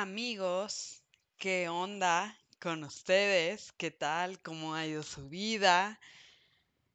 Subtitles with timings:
[0.00, 1.02] amigos,
[1.38, 3.72] ¿qué onda con ustedes?
[3.78, 4.38] ¿Qué tal?
[4.42, 5.98] ¿Cómo ha ido su vida?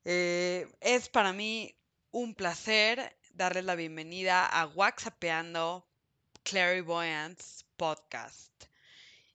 [0.06, 1.76] Eh, es para mí
[2.12, 5.88] un placer darles la bienvenida a WhatsAppeando
[6.44, 8.52] Clairvoyance Podcast.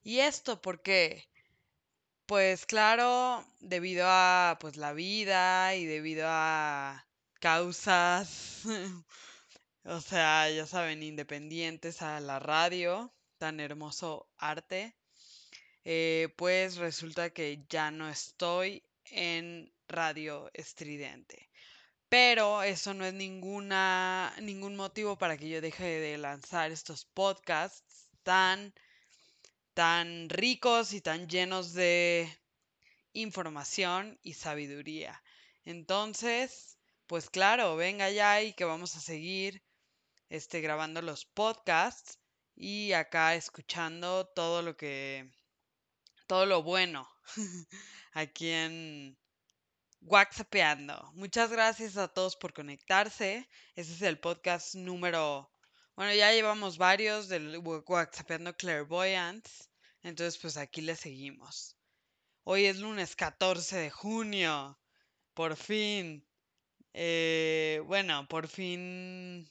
[0.04, 1.28] ¿Y esto por qué?
[2.26, 7.04] Pues claro, debido a pues la vida y debido a
[7.40, 8.62] causas,
[9.84, 14.96] o sea, ya saben, independientes a la radio, tan hermoso arte,
[15.84, 21.50] eh, pues resulta que ya no estoy en Radio Estridente.
[22.08, 28.08] Pero eso no es ninguna, ningún motivo para que yo deje de lanzar estos podcasts
[28.22, 28.74] tan,
[29.74, 32.28] tan ricos y tan llenos de
[33.12, 35.22] información y sabiduría.
[35.64, 39.62] Entonces, pues claro, venga ya y que vamos a seguir
[40.28, 42.18] este, grabando los podcasts
[42.56, 45.30] y acá escuchando todo lo que,
[46.26, 47.08] todo lo bueno
[48.12, 49.18] aquí en
[50.00, 51.12] WhatsAppeando.
[51.14, 53.48] Muchas gracias a todos por conectarse.
[53.74, 55.52] Este es el podcast número,
[55.96, 59.68] bueno, ya llevamos varios del WhatsAppeando Clairvoyance.
[60.02, 61.76] Entonces, pues aquí le seguimos.
[62.44, 64.78] Hoy es lunes 14 de junio.
[65.34, 66.26] Por fin.
[66.94, 69.50] Eh, bueno, por fin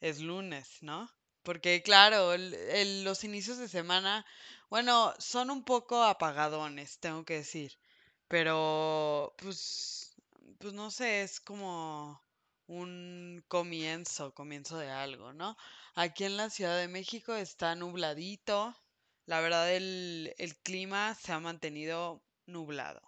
[0.00, 1.10] es lunes, ¿no?
[1.48, 4.26] Porque claro, los inicios de semana,
[4.70, 7.72] bueno, son un poco apagadones, tengo que decir.
[8.28, 10.14] Pero, pues,
[10.58, 12.22] pues no sé, es como
[12.66, 15.56] un comienzo, comienzo de algo, ¿no?
[15.94, 18.76] Aquí en la Ciudad de México está nubladito.
[19.26, 23.00] La verdad, el, el clima se ha mantenido nublado.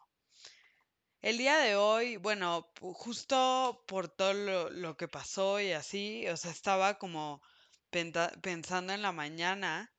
[1.22, 6.36] El día de hoy, bueno, justo por todo lo, lo que pasó y así, o
[6.36, 7.40] sea, estaba como
[7.90, 9.92] pensando en la mañana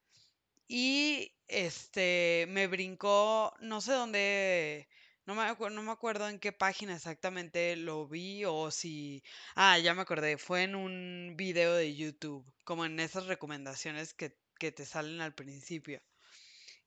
[0.68, 4.88] y este me brincó, no sé dónde,
[5.26, 9.24] no me, no me acuerdo en qué página exactamente lo vi o si,
[9.56, 14.38] ah, ya me acordé, fue en un video de YouTube, como en esas recomendaciones que,
[14.60, 16.02] que te salen al principio.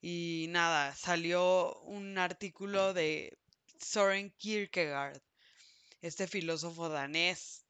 [0.00, 3.38] Y nada, salió un artículo de
[3.78, 5.20] Soren Kierkegaard,
[6.02, 7.63] este filósofo danés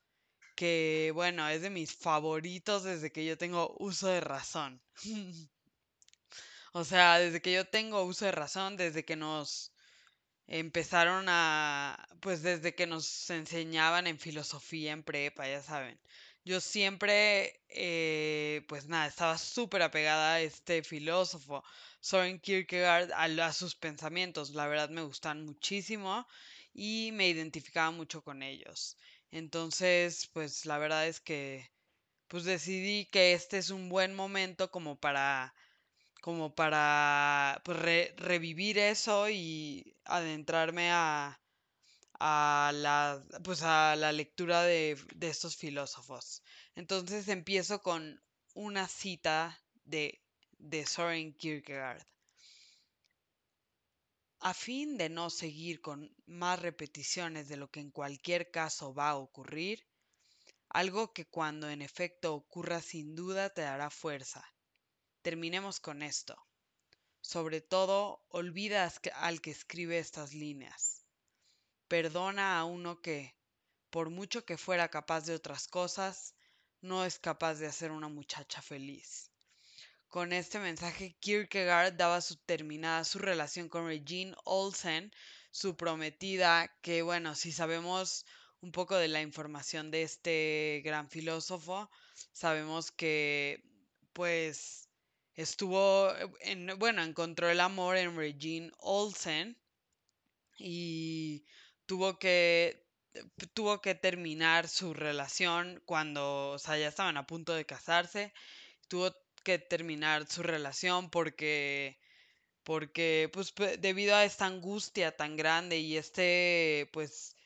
[0.55, 4.81] que bueno, es de mis favoritos desde que yo tengo uso de razón.
[6.73, 9.73] o sea, desde que yo tengo uso de razón, desde que nos
[10.47, 15.99] empezaron a, pues desde que nos enseñaban en filosofía en prepa, ya saben.
[16.45, 21.65] Yo siempre, eh, pues nada, estaba súper apegada a este filósofo,
[22.01, 24.51] Soren Kierkegaard, a, a sus pensamientos.
[24.51, 26.27] La verdad me gustan muchísimo
[26.75, 28.97] y me identificaba mucho con ellos.
[29.35, 31.71] Entonces, pues la verdad es que
[32.29, 35.55] pues decidí que este es un buen momento como para
[36.23, 37.79] como para pues,
[38.17, 41.41] revivir eso y adentrarme a,
[42.21, 46.43] a la pues a la lectura de, de estos filósofos.
[46.77, 48.23] Entonces empiezo con
[48.55, 50.21] una cita de,
[50.59, 52.05] de Soren Kierkegaard.
[54.45, 59.09] A fin de no seguir con más repeticiones de lo que en cualquier caso va
[59.09, 59.87] a ocurrir,
[60.69, 64.45] algo que cuando en efecto ocurra sin duda te dará fuerza.
[65.23, 66.37] Terminemos con esto.
[67.23, 71.07] Sobre todo, olvida al que escribe estas líneas.
[71.89, 73.35] Perdona a uno que,
[73.89, 76.35] por mucho que fuera capaz de otras cosas,
[76.83, 79.31] no es capaz de hacer una muchacha feliz.
[80.15, 85.13] Con este mensaje, Kierkegaard daba su terminada su relación con Regine Olsen,
[85.51, 88.25] su prometida, que bueno, si sabemos
[88.61, 91.91] un poco de la información de este gran filósofo,
[92.31, 93.65] sabemos que
[94.13, 94.89] pues
[95.35, 99.59] estuvo en, bueno, encontró el amor en Regine Olsen
[100.61, 101.45] y
[101.87, 102.87] tuvo que
[103.53, 108.33] tuvo que terminar su relación cuando, o sea, ya estaban a punto de casarse.
[108.87, 109.11] Tuvo
[109.45, 111.99] que terminar su relación porque
[112.65, 117.37] porque pues debido a esta angustia tan grande y este pues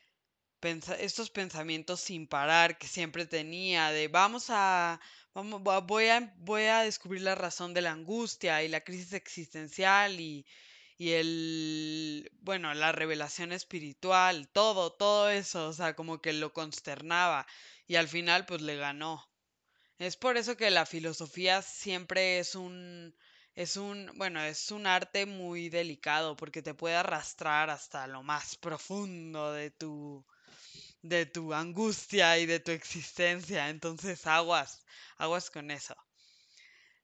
[0.99, 4.99] estos pensamientos sin parar que siempre tenía de vamos a
[5.33, 10.19] vamos, voy a voy a descubrir la razón de la angustia y la crisis existencial
[10.19, 10.45] y
[10.99, 17.47] y el bueno, la revelación espiritual, todo, todo eso, o sea, como que lo consternaba
[17.87, 19.28] y al final pues le ganó.
[19.99, 23.13] Es por eso que la filosofía siempre es un,
[23.53, 28.55] es un, bueno, es un arte muy delicado porque te puede arrastrar hasta lo más
[28.55, 30.25] profundo de tu,
[31.01, 33.67] de tu angustia y de tu existencia.
[33.67, 34.85] Entonces, aguas,
[35.17, 35.95] aguas con eso.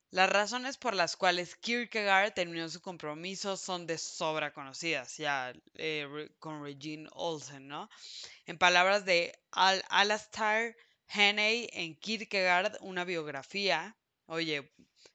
[0.10, 6.30] Las razones por las cuales Kierkegaard terminó su compromiso son de sobra conocidas, ya eh,
[6.40, 7.90] con Regine Olsen, ¿no?
[8.46, 14.72] En palabras de Al Alastair Henney en Kierkegaard, una biografía, oye,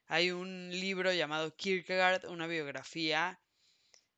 [0.07, 3.41] hay un libro llamado Kierkegaard, una biografía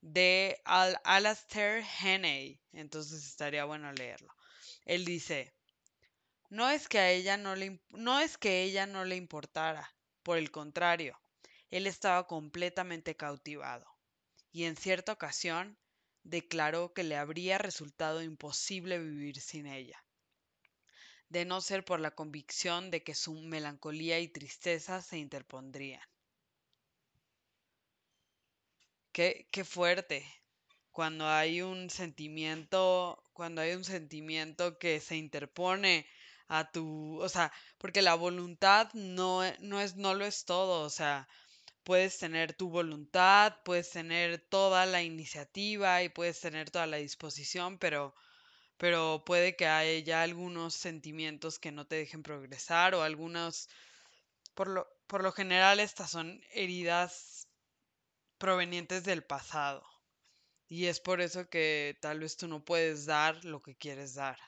[0.00, 4.34] de Al Alastair Henney, entonces estaría bueno leerlo.
[4.84, 5.54] Él dice,
[6.50, 10.38] no es que a ella no le, no es que ella no le importara, por
[10.38, 11.20] el contrario,
[11.70, 13.86] él estaba completamente cautivado,
[14.50, 15.78] y en cierta ocasión
[16.24, 20.04] declaró que le habría resultado imposible vivir sin ella,
[21.32, 26.02] de no ser por la convicción de que su melancolía y tristeza se interpondrían.
[29.12, 30.26] Qué, qué fuerte
[30.92, 36.06] cuando hay un sentimiento, cuando hay un sentimiento que se interpone
[36.48, 40.90] a tu, o sea, porque la voluntad no, no es, no lo es todo, o
[40.90, 41.28] sea,
[41.84, 47.78] puedes tener tu voluntad, puedes tener toda la iniciativa y puedes tener toda la disposición,
[47.78, 48.14] pero,
[48.82, 53.68] pero puede que haya algunos sentimientos que no te dejen progresar o algunos,
[54.54, 57.46] por lo, por lo general estas son heridas
[58.38, 59.86] provenientes del pasado.
[60.68, 64.40] Y es por eso que tal vez tú no puedes dar lo que quieres dar.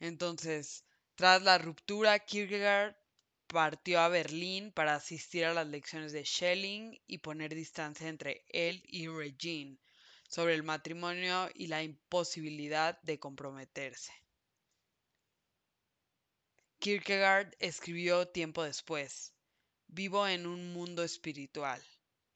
[0.00, 2.96] Entonces, tras la ruptura, Kierkegaard
[3.46, 8.82] partió a Berlín para asistir a las lecciones de Schelling y poner distancia entre él
[8.86, 9.76] y Regine
[10.28, 14.12] sobre el matrimonio y la imposibilidad de comprometerse.
[16.78, 19.34] Kierkegaard escribió tiempo después,
[19.88, 21.82] Vivo en un mundo espiritual.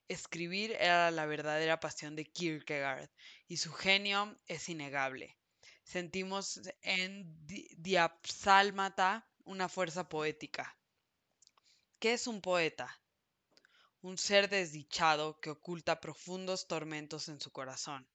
[0.09, 3.09] Escribir era la verdadera pasión de Kierkegaard
[3.47, 5.37] y su genio es innegable
[5.83, 7.25] sentimos en
[7.77, 10.75] Diapsálmata una fuerza poética.
[11.99, 12.99] ¿Qué es un poeta?
[14.03, 18.05] Un ser desdichado que oculta profundos tormentos en su corazón,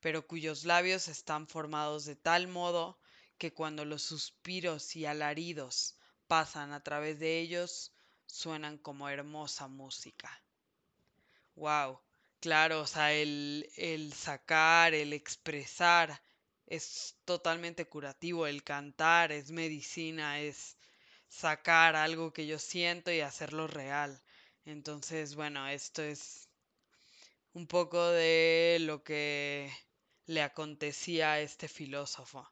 [0.00, 2.98] pero cuyos labios están formados de tal modo
[3.38, 5.96] que cuando los suspiros y alaridos
[6.26, 7.92] pasan a través de ellos,
[8.26, 10.42] suenan como hermosa música.
[11.54, 12.00] Wow,
[12.40, 16.20] claro, o sea, el, el sacar, el expresar
[16.66, 18.46] es totalmente curativo.
[18.46, 20.76] El cantar es medicina, es
[21.28, 24.20] sacar algo que yo siento y hacerlo real.
[24.64, 26.48] Entonces, bueno, esto es
[27.52, 29.72] un poco de lo que
[30.26, 32.48] le acontecía a este filósofo.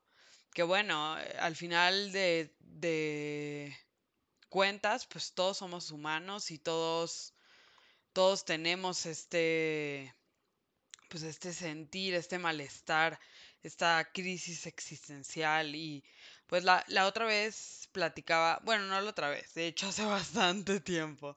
[0.53, 3.77] Que bueno, al final de, de
[4.49, 7.35] cuentas, pues todos somos humanos y todos,
[8.13, 10.15] todos tenemos este,
[11.09, 13.19] pues este sentir, este malestar
[13.63, 16.05] esta crisis existencial y
[16.47, 21.37] pues la, otra vez platicaba, bueno, no la otra vez, de hecho hace bastante tiempo,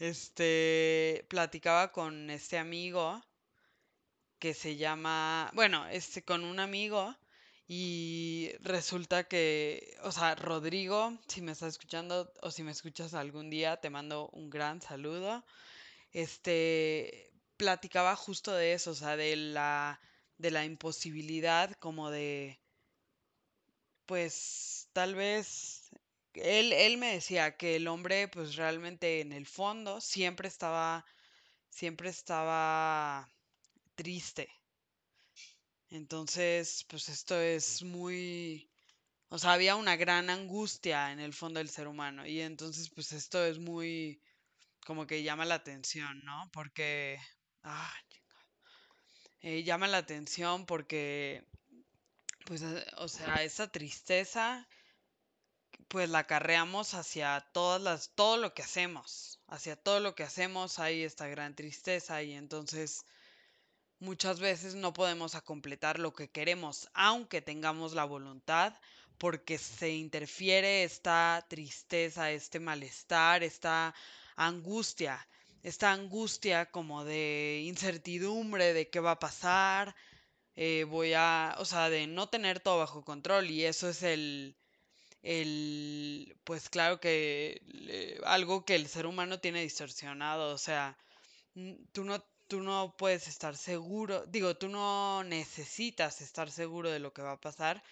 [0.00, 3.22] este, platicaba con este amigo
[4.38, 7.16] que se llama, bueno, este, con un amigo
[7.68, 13.50] y resulta que, o sea, Rodrigo, si me estás escuchando o si me escuchas algún
[13.50, 15.44] día, te mando un gran saludo.
[16.12, 20.00] Este, platicaba justo de eso, o sea, de la
[20.40, 22.58] de la imposibilidad como de,
[24.06, 25.90] pues tal vez,
[26.34, 31.04] él, él me decía que el hombre pues realmente en el fondo siempre estaba,
[31.68, 33.28] siempre estaba
[33.94, 34.48] triste.
[35.90, 38.70] Entonces, pues esto es muy,
[39.28, 43.12] o sea, había una gran angustia en el fondo del ser humano y entonces pues
[43.12, 44.20] esto es muy
[44.86, 46.50] como que llama la atención, ¿no?
[46.52, 47.18] Porque,
[47.62, 47.92] ah,
[49.42, 51.44] eh, llama la atención porque,
[52.46, 54.66] pues, eh, o sea, esa tristeza,
[55.90, 60.78] pues la carreamos hacia todas las, todo lo que hacemos, hacia todo lo que hacemos
[60.78, 63.04] hay esta gran tristeza y entonces
[63.98, 68.72] muchas veces no podemos completar lo que queremos, aunque tengamos la voluntad,
[69.18, 73.92] porque se interfiere esta tristeza, este malestar, esta
[74.36, 75.26] angustia
[75.62, 79.94] esta angustia como de incertidumbre de qué va a pasar,
[80.56, 84.56] eh, voy a, o sea, de no tener todo bajo control y eso es el,
[85.22, 90.96] el pues claro que algo que el ser humano tiene distorsionado, o sea,
[91.92, 97.12] tú no, tú no puedes estar seguro, digo, tú no necesitas estar seguro de lo
[97.12, 97.82] que va a pasar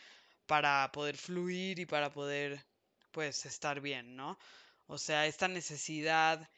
[0.46, 2.64] para poder fluir y para poder,
[3.12, 4.38] pues, estar bien, ¿no?
[4.86, 6.48] O sea, esta necesidad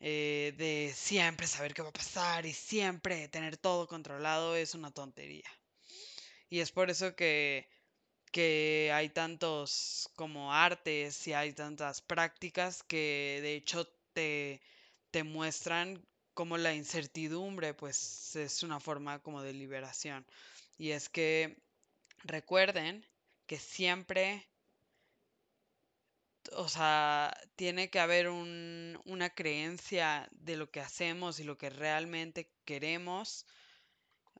[0.00, 4.90] eh, de siempre saber qué va a pasar y siempre tener todo controlado es una
[4.92, 5.50] tontería.
[6.48, 7.68] Y es por eso que,
[8.32, 14.60] que hay tantos como artes y hay tantas prácticas que de hecho te,
[15.10, 16.02] te muestran
[16.34, 20.26] como la incertidumbre, pues es una forma como de liberación.
[20.78, 21.58] Y es que
[22.24, 23.06] recuerden
[23.46, 24.48] que siempre,
[26.52, 31.70] o sea, tiene que haber un, una creencia de lo que hacemos y lo que
[31.70, 33.46] realmente queremos.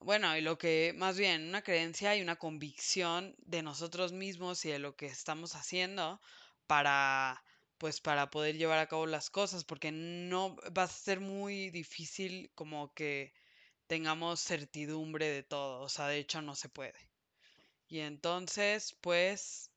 [0.04, 4.71] Bueno, y lo que, más bien, una creencia y una convicción de nosotros mismos y
[4.71, 6.21] de lo que estamos haciendo
[6.66, 7.42] para,
[7.78, 12.50] pues, para poder llevar a cabo las cosas, porque no va a ser muy difícil
[12.54, 13.32] como que
[13.87, 17.11] tengamos certidumbre de todo, o sea, de hecho no se puede.
[17.88, 19.71] Y entonces, pues,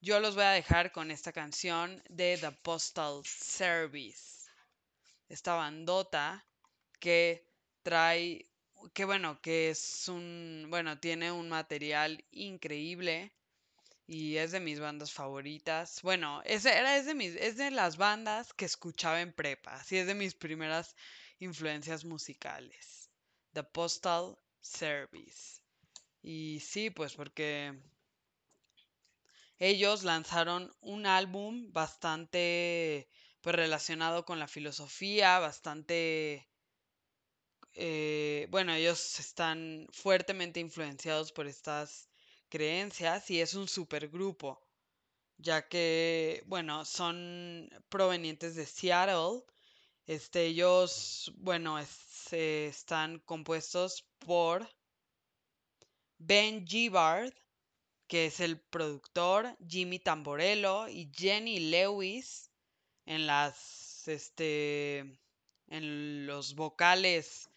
[0.00, 4.50] yo los voy a dejar con esta canción de The Postal Service.
[5.28, 6.44] Esta bandota
[7.00, 7.46] que
[7.82, 8.46] trae,
[8.94, 13.32] que bueno, que es un, bueno, tiene un material increíble
[14.06, 16.00] y es de mis bandas favoritas.
[16.02, 19.98] Bueno, es, era, es, de mis, es de las bandas que escuchaba en prepa, así
[19.98, 20.96] es de mis primeras
[21.38, 23.10] influencias musicales.
[23.52, 25.60] The Postal Service.
[26.22, 27.74] Y sí, pues porque
[29.58, 33.08] ellos lanzaron un álbum bastante
[33.40, 36.48] pues, relacionado con la filosofía, bastante...
[37.74, 42.08] Eh, bueno, ellos están fuertemente influenciados por estas
[42.48, 44.60] creencias y es un supergrupo,
[45.38, 49.44] ya que, bueno, son provenientes de Seattle.
[50.06, 51.78] Este, ellos, bueno,
[52.32, 54.68] están compuestos por
[56.18, 57.32] Ben Gibbard,
[58.08, 62.50] que es el productor, Jimmy Tamborello y Jenny Lewis
[63.06, 65.20] en las este
[65.68, 67.48] en los vocales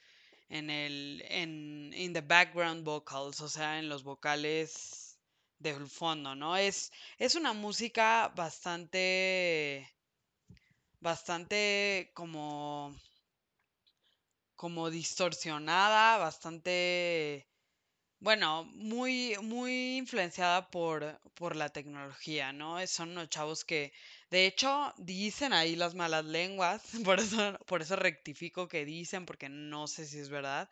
[0.51, 5.17] en el en in the background vocals, o sea, en los vocales
[5.60, 6.58] del fondo, ¿no?
[6.58, 9.89] Es es una música bastante
[11.00, 12.93] bastante como
[14.55, 17.48] como distorsionada, bastante
[18.22, 22.86] bueno, muy, muy influenciada por, por la tecnología, ¿no?
[22.88, 23.92] Son unos chavos que,
[24.30, 29.50] de hecho, dicen ahí las malas lenguas, por eso, por eso rectifico que dicen, porque
[29.50, 30.70] no sé si es verdad,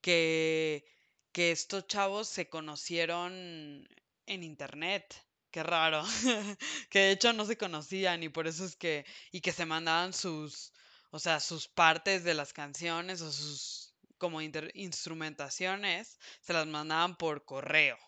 [0.00, 0.84] que,
[1.32, 3.88] que estos chavos se conocieron
[4.26, 5.14] en internet.
[5.50, 6.04] Qué raro.
[6.90, 10.12] que de hecho no se conocían y por eso es que, y que se mandaban
[10.12, 10.72] sus,
[11.10, 13.79] o sea, sus partes de las canciones o sus
[14.20, 17.98] como instrumentaciones se las mandaban por correo.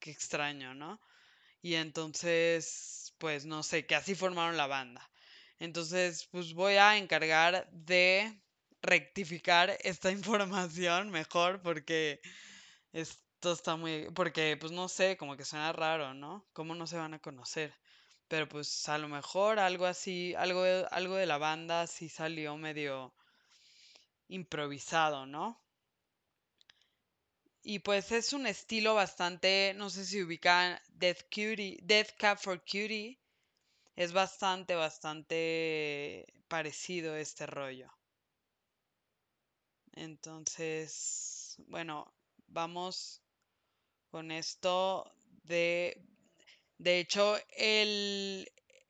[0.00, 1.00] Qué extraño, ¿no?
[1.62, 5.08] Y entonces, pues no sé, que así formaron la banda.
[5.60, 8.40] Entonces, pues voy a encargar de
[8.82, 12.20] rectificar esta información mejor porque
[12.92, 16.46] esto está muy, porque pues no sé, como que suena raro, ¿no?
[16.52, 17.74] ¿Cómo no se van a conocer?
[18.28, 23.14] Pero pues a lo mejor algo así, algo, algo de la banda sí salió medio
[24.28, 25.60] improvisado, ¿no?
[27.62, 32.60] Y pues es un estilo bastante, no sé si ubican Death Cutie, Death Cap for
[32.60, 33.18] Cutie.
[33.96, 37.92] Es bastante, bastante parecido este rollo.
[39.92, 42.10] Entonces, bueno,
[42.46, 43.20] vamos
[44.10, 45.10] con esto
[45.44, 46.00] de...
[46.78, 48.48] De hecho, el,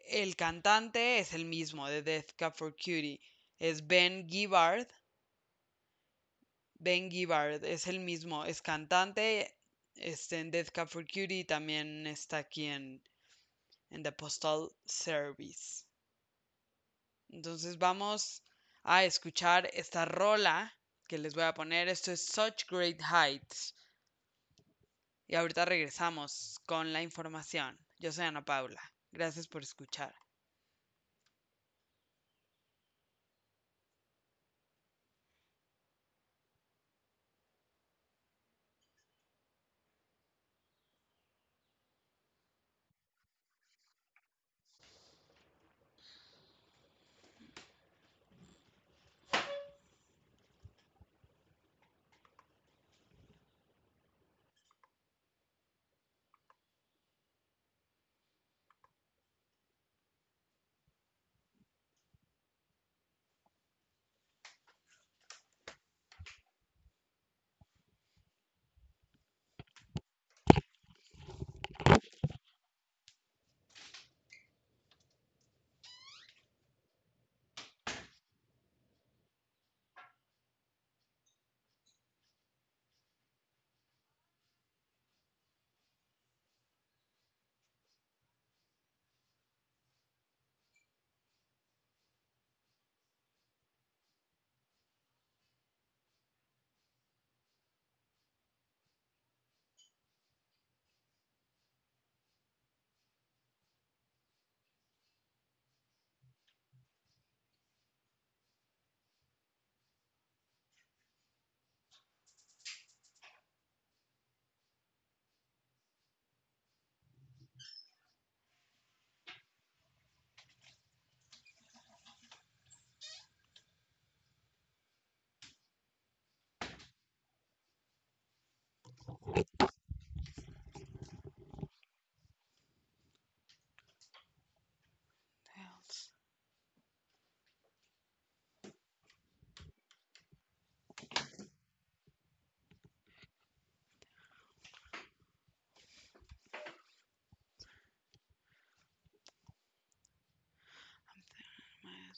[0.08, 3.18] el cantante es el mismo de Death Cap for Cutie.
[3.58, 4.86] Es Ben Gibbard
[6.78, 9.54] Ben Gibbard es el mismo, es cantante
[9.96, 13.02] este, en Death Cab for Cutie y también está aquí en,
[13.90, 15.84] en The Postal Service.
[17.30, 18.42] Entonces vamos
[18.84, 20.72] a escuchar esta rola
[21.06, 21.88] que les voy a poner.
[21.88, 23.74] Esto es Such Great Heights.
[25.26, 27.78] Y ahorita regresamos con la información.
[27.98, 28.80] Yo soy Ana Paula.
[29.10, 30.14] Gracias por escuchar.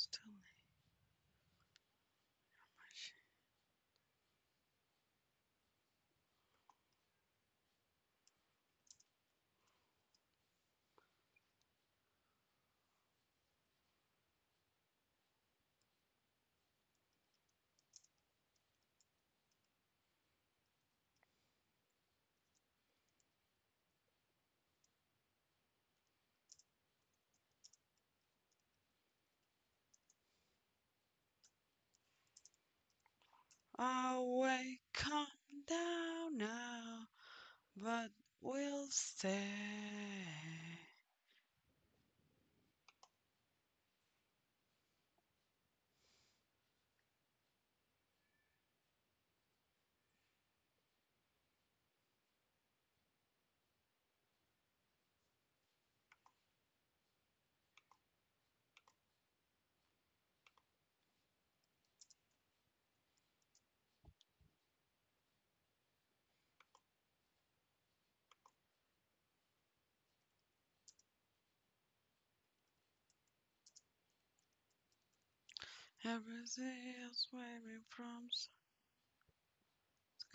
[0.00, 0.32] still
[33.80, 35.26] Away, come
[35.66, 37.06] down now,
[37.82, 38.10] but
[38.42, 40.49] we'll stay.
[76.02, 78.30] Everything else waving from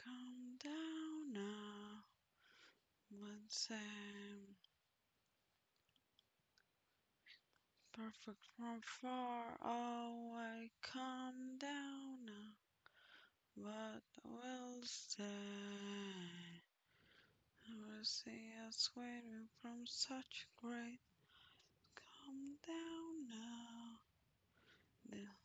[0.04, 2.04] come down now,
[3.10, 4.56] but same.
[7.94, 12.54] Perfect from far away, come down now,
[13.58, 15.24] but we'll stay.
[17.72, 21.00] Everything else waiting from such great,
[21.96, 24.00] come down now.
[25.10, 25.45] The-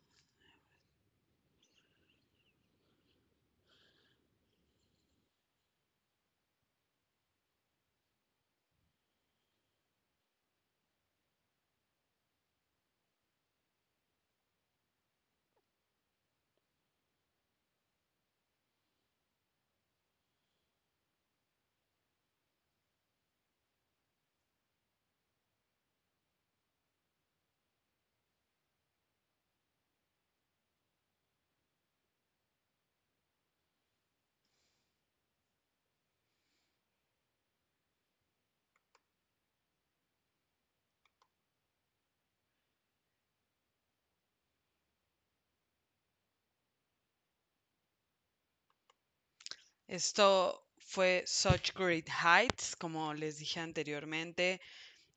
[49.91, 54.61] Esto fue Such Great Heights, como les dije anteriormente.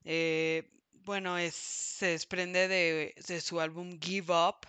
[0.04, 4.66] Eh, bueno, es, se desprende de, de su álbum Give Up,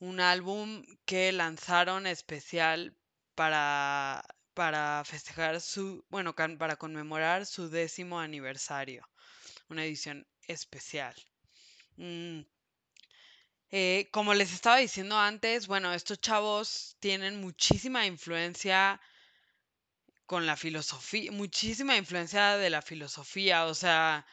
[0.00, 2.94] un álbum que lanzaron especial
[3.34, 9.08] para, para festejar su, bueno, para conmemorar su décimo aniversario,
[9.70, 11.14] una edición especial.
[11.96, 12.40] Mm,
[13.70, 19.00] eh, como les estaba diciendo antes, bueno, estos chavos tienen muchísima influencia
[20.28, 24.26] con la filosofía, muchísima influencia de la filosofía, o sea,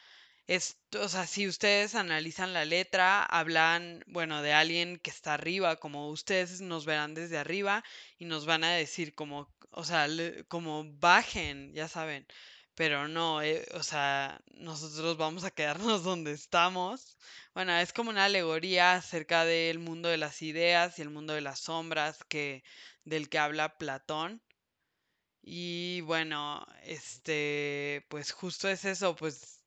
[0.47, 5.77] es, o sea, si ustedes analizan la letra, hablan, bueno, de alguien que está arriba,
[5.77, 7.83] como ustedes nos verán desde arriba
[8.19, 10.07] y nos van a decir como, o sea,
[10.49, 12.27] como bajen, ya saben,
[12.75, 17.17] pero no, eh, o sea, nosotros vamos a quedarnos donde estamos.
[17.53, 21.41] Bueno, es como una alegoría acerca del mundo de las ideas y el mundo de
[21.41, 22.63] las sombras que
[23.05, 24.41] del que habla Platón.
[25.47, 29.61] Y bueno, este, pues justo es eso, pues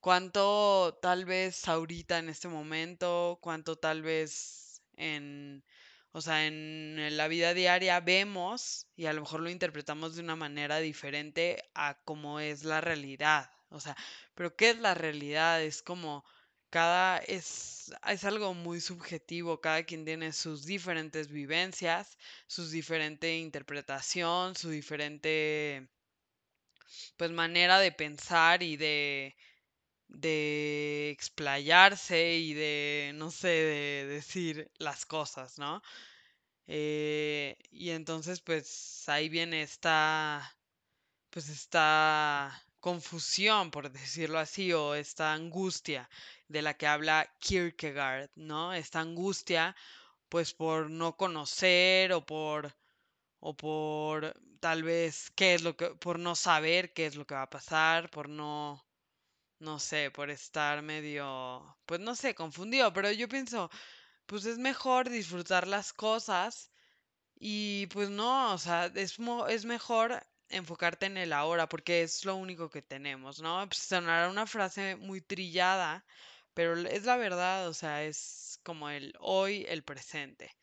[0.00, 5.64] cuánto tal vez ahorita en este momento, cuánto tal vez en,
[6.12, 10.36] o sea, en la vida diaria vemos y a lo mejor lo interpretamos de una
[10.36, 13.50] manera diferente a cómo es la realidad.
[13.70, 13.96] O sea,
[14.34, 15.62] pero ¿qué es la realidad?
[15.62, 16.24] Es como
[16.70, 24.56] cada, es, es algo muy subjetivo, cada quien tiene sus diferentes vivencias, su diferente interpretación,
[24.56, 25.88] su diferente,
[27.16, 29.36] pues, manera de pensar y de
[30.08, 35.82] de explayarse y de, no sé, de decir las cosas, ¿no?
[36.66, 40.56] Eh, y entonces, pues ahí viene esta,
[41.30, 46.08] pues esta confusión, por decirlo así, o esta angustia
[46.48, 48.72] de la que habla Kierkegaard, ¿no?
[48.72, 49.74] Esta angustia,
[50.28, 52.76] pues por no conocer o por,
[53.40, 57.34] o por tal vez qué es lo que, por no saber qué es lo que
[57.34, 58.84] va a pasar, por no
[59.60, 63.70] no sé, por estar medio, pues no sé, confundido, pero yo pienso,
[64.26, 66.70] pues es mejor disfrutar las cosas
[67.36, 69.18] y pues no, o sea, es,
[69.48, 73.66] es mejor enfocarte en el ahora porque es lo único que tenemos, ¿no?
[73.68, 76.04] Pues sonará una frase muy trillada,
[76.54, 80.56] pero es la verdad, o sea, es como el hoy, el presente.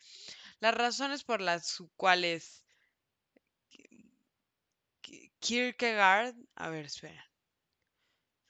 [0.59, 2.63] Las razones por las cuales
[5.39, 7.29] Kierkegaard, a ver, espera.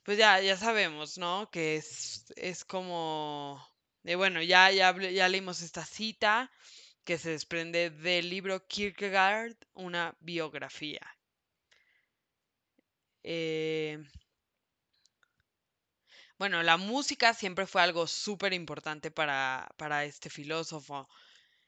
[0.04, 1.50] Pues ya, ya sabemos, ¿no?
[1.52, 3.60] Que es, es como,
[4.04, 6.52] de, bueno, ya, ya, ya leímos esta cita
[7.04, 11.02] que se desprende del libro Kierkegaard, una biografía.
[13.24, 14.04] Eh,
[16.38, 21.08] bueno, la música siempre fue algo súper importante para, para, este filósofo.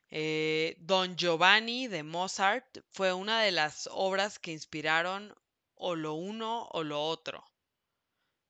[0.09, 5.33] Eh, Don Giovanni de Mozart fue una de las obras que inspiraron
[5.75, 7.43] o lo uno o lo otro.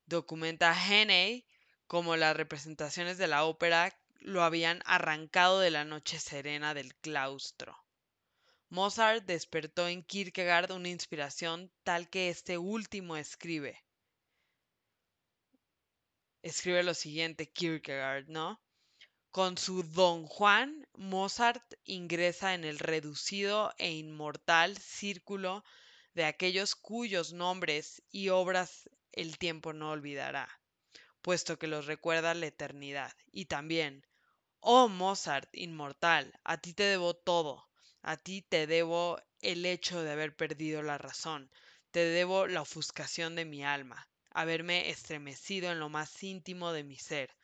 [0.07, 1.45] Documenta Henney
[1.87, 7.84] como las representaciones de la ópera lo habían arrancado de la noche serena del claustro.
[8.69, 13.83] Mozart despertó en Kierkegaard una inspiración tal que este último escribe.
[16.41, 18.59] Escribe lo siguiente Kierkegaard, ¿no?
[19.29, 25.63] Con su Don Juan, Mozart ingresa en el reducido e inmortal círculo
[26.13, 30.49] de aquellos cuyos nombres y obras el tiempo no olvidará,
[31.21, 33.13] puesto que los recuerda la eternidad.
[33.31, 34.07] Y también,
[34.59, 37.69] oh Mozart inmortal, a ti te debo todo,
[38.07, 41.49] a ti te debo el hecho de haber perdido la razón,
[41.89, 46.97] te debo la ofuscación de mi alma, haberme estremecido en lo más íntimo de mi
[46.97, 47.35] ser.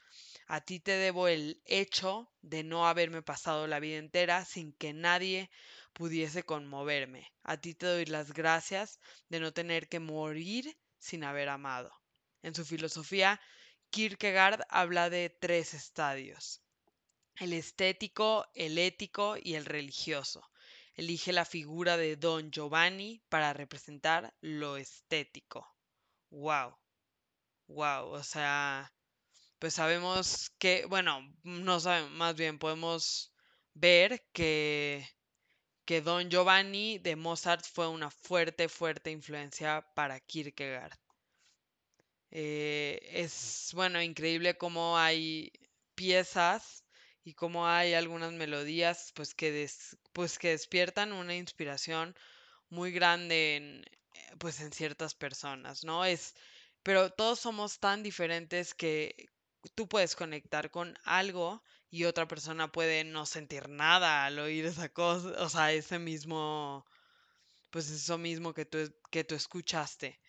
[0.45, 4.93] A ti te debo el hecho de no haberme pasado la vida entera sin que
[4.93, 5.49] nadie
[5.93, 7.33] pudiese conmoverme.
[7.41, 11.91] A ti te doy las gracias de no tener que morir sin haber amado.
[12.43, 13.41] En su filosofía,
[13.89, 16.61] Kierkegaard habla de tres estadios
[17.41, 20.50] el estético, el ético y el religioso.
[21.01, 25.67] Elige la figura de Don Giovanni para representar lo estético.
[26.29, 26.77] ¡Wow!
[27.67, 28.11] ¡Wow!
[28.11, 28.93] O sea,
[29.57, 33.33] pues sabemos que, bueno, no sabemos, más bien podemos
[33.73, 35.03] ver que,
[35.85, 40.99] que Don Giovanni de Mozart fue una fuerte, fuerte influencia para Kierkegaard.
[42.29, 45.51] Eh, es, bueno, increíble cómo hay
[45.95, 46.80] piezas
[47.23, 49.69] y cómo hay algunas melodías pues que,
[50.13, 52.15] pues que despiertan una inspiración
[52.69, 56.05] muy grande en, eh, pues en ciertas personas, ¿no?
[56.05, 56.35] Es,
[56.83, 59.29] pero todos somos tan diferentes que
[59.75, 64.89] tú puedes conectar con algo y otra persona puede no sentir nada al oír esa
[64.89, 66.85] cosa, o sea, ese mismo,
[67.71, 70.19] pues eso mismo que tú, que tú escuchaste.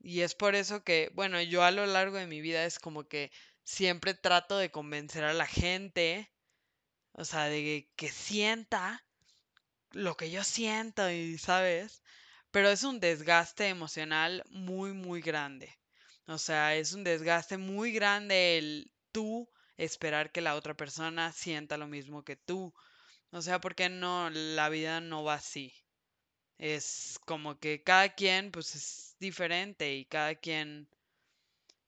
[0.00, 3.08] Y es por eso que, bueno, yo a lo largo de mi vida es como
[3.08, 3.32] que
[3.68, 6.32] siempre trato de convencer a la gente,
[7.12, 9.04] o sea, de que, sienta
[9.92, 12.02] lo que yo siento y, ¿sabes?
[12.50, 15.78] Pero es un desgaste emocional muy, muy grande.
[16.26, 21.76] O sea, es un desgaste muy grande el tú esperar que la otra persona sienta
[21.76, 22.74] lo mismo que tú.
[23.32, 25.74] O sea, porque no, la vida no va así.
[26.58, 30.88] Es como que cada quien pues es diferente y cada quien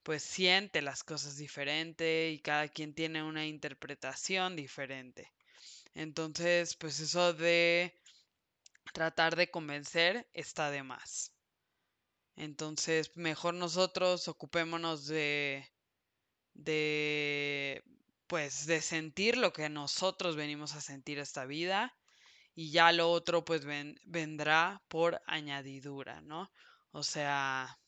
[0.02, 5.32] pues siente las cosas diferente y cada quien tiene una interpretación diferente.
[5.94, 7.94] Entonces, pues eso de
[8.92, 11.32] tratar de convencer está de más.
[12.36, 15.68] Entonces, mejor nosotros ocupémonos de
[16.54, 17.82] de
[18.26, 21.96] pues de sentir lo que nosotros venimos a sentir esta vida
[22.54, 23.64] y ya lo otro pues
[24.04, 26.50] vendrá por añadidura, ¿no?
[26.92, 27.79] O sea,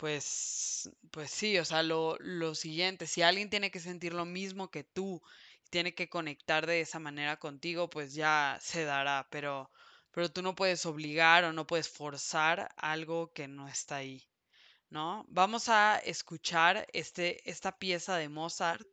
[0.00, 4.70] pues, pues sí, o sea, lo, lo siguiente, si alguien tiene que sentir lo mismo
[4.70, 5.20] que tú,
[5.70, 9.70] tiene que conectar de esa manera contigo, pues ya se dará, pero,
[10.10, 14.26] pero tú no puedes obligar o no puedes forzar algo que no está ahí,
[14.90, 15.26] ¿no?
[15.28, 18.88] Vamos a escuchar este, esta pieza de Mozart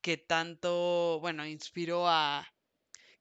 [0.00, 2.48] que tanto, bueno, inspiró a,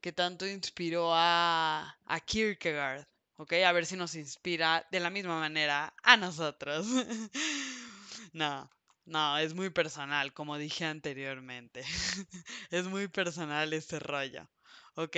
[0.01, 3.05] que tanto inspiró a, a Kierkegaard.
[3.43, 3.53] ¿Ok?
[3.65, 6.87] A ver si nos inspira de la misma manera a nosotros.
[8.33, 8.71] no,
[9.05, 11.83] no, es muy personal, como dije anteriormente.
[12.71, 14.49] es muy personal este rollo,
[14.95, 15.17] ¿ok?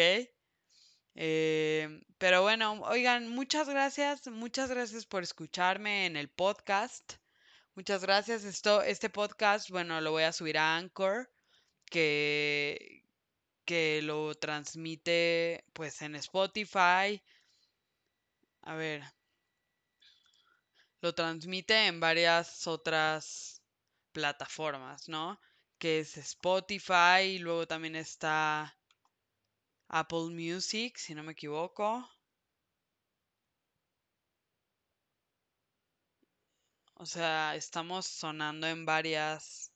[1.14, 7.14] Eh, pero bueno, oigan, muchas gracias, muchas gracias por escucharme en el podcast.
[7.76, 8.44] Muchas gracias.
[8.44, 11.30] Esto, este podcast, bueno, lo voy a subir a Anchor,
[11.92, 13.04] que,
[13.66, 17.22] que lo transmite pues en Spotify,
[18.66, 19.04] a ver,
[21.02, 23.62] lo transmite en varias otras
[24.12, 25.40] plataformas, ¿no?
[25.78, 28.76] Que es Spotify, y luego también está
[29.88, 32.10] Apple Music, si no me equivoco.
[36.96, 39.72] O sea, estamos sonando en varias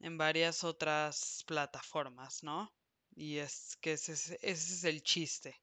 [0.00, 2.72] en varias otras plataformas, ¿no?
[3.14, 5.60] Y es que ese es, ese es el chiste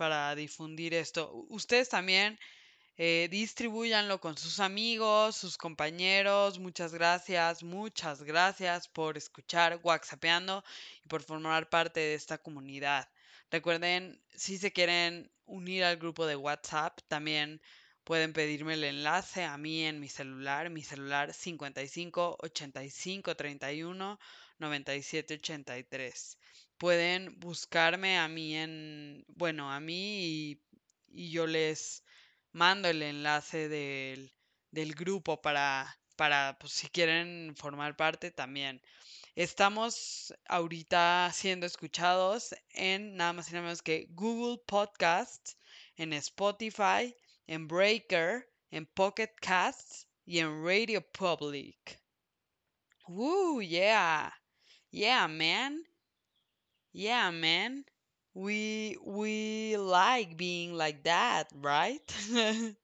[0.00, 1.44] para difundir esto.
[1.50, 2.38] Ustedes también
[2.96, 6.58] eh, distribuyanlo con sus amigos, sus compañeros.
[6.58, 10.64] Muchas gracias, muchas gracias por escuchar WhatsAppeando
[11.04, 13.10] y por formar parte de esta comunidad.
[13.50, 17.60] Recuerden, si se quieren unir al grupo de WhatsApp, también
[18.02, 24.18] pueden pedirme el enlace a mí en mi celular, mi celular 55 85 31
[24.58, 26.38] 97 83.
[26.80, 30.56] Pueden buscarme a mí en, bueno, a mí
[31.12, 32.02] y, yo les
[32.52, 34.32] mando el enlace del,
[34.70, 38.80] del grupo para, para pues, si quieren formar parte también.
[39.34, 45.58] Estamos ahorita siendo escuchados en nada más y nada menos que Google Podcast,
[45.96, 47.14] en Spotify,
[47.46, 52.00] en Breaker, en Pocket Casts y en Radio Public.
[53.06, 54.32] Woo, yeah.
[54.90, 55.89] Yeah, man.
[56.92, 57.84] Yeah, man.
[58.32, 62.00] We we like being like that, right?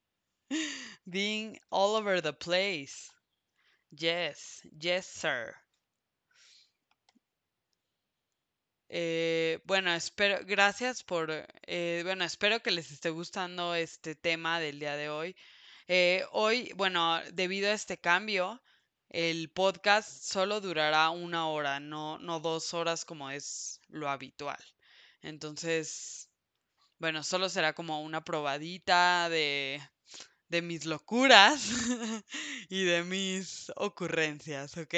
[1.10, 3.10] being all over the place.
[3.92, 5.54] Yes, yes, sir.
[8.88, 11.30] Eh, bueno, espero, gracias por,
[11.66, 15.36] eh, bueno, espero que les esté gustando este tema del día de hoy.
[15.88, 18.60] Eh, hoy, bueno, debido a este cambio,
[19.08, 24.62] el podcast solo durará una hora, no, no dos horas como es lo habitual.
[25.22, 26.30] Entonces,
[26.98, 29.82] bueno, solo será como una probadita de,
[30.48, 31.68] de mis locuras
[32.68, 34.94] y de mis ocurrencias, ¿ok?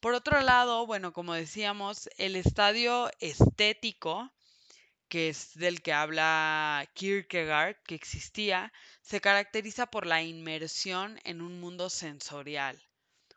[0.00, 4.32] Por otro lado, bueno, como decíamos, el estadio estético,
[5.08, 11.60] que es del que habla Kierkegaard, que existía, se caracteriza por la inmersión en un
[11.60, 12.82] mundo sensorial,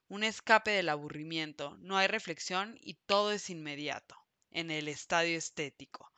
[0.08, 4.21] un escape del aburrimiento, no hay reflexión y todo es inmediato
[4.52, 6.12] en el estadio estético.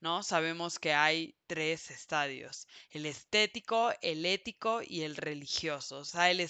[0.00, 0.22] ¿no?
[0.22, 5.98] Sabemos que hay tres estadios, el estético, el ético y el religioso.
[5.98, 6.40] O sea, el,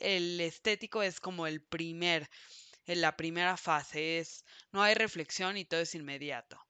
[0.00, 2.30] el estético es como el primer
[2.86, 6.60] en la primera fase es no hay reflexión y todo es inmediato.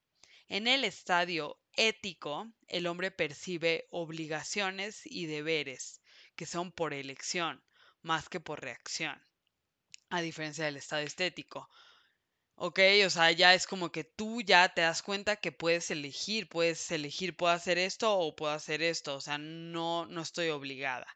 [0.49, 6.03] En el estadio ético, el hombre percibe obligaciones y deberes
[6.37, 7.63] que son por elección
[8.03, 9.23] más que por reacción,
[10.11, 11.71] a diferencia del estado estético.
[12.65, 16.49] Ok, o sea, ya es como que tú ya te das cuenta que puedes elegir,
[16.49, 21.07] puedes elegir, puedo hacer esto o puedo hacer esto, o sea, no, no estoy obligada.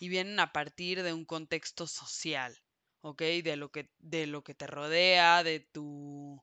[0.00, 2.58] Y vienen a partir de un contexto social.
[3.02, 3.22] ¿ok?
[3.44, 6.42] De lo que, de lo que te rodea, de tu,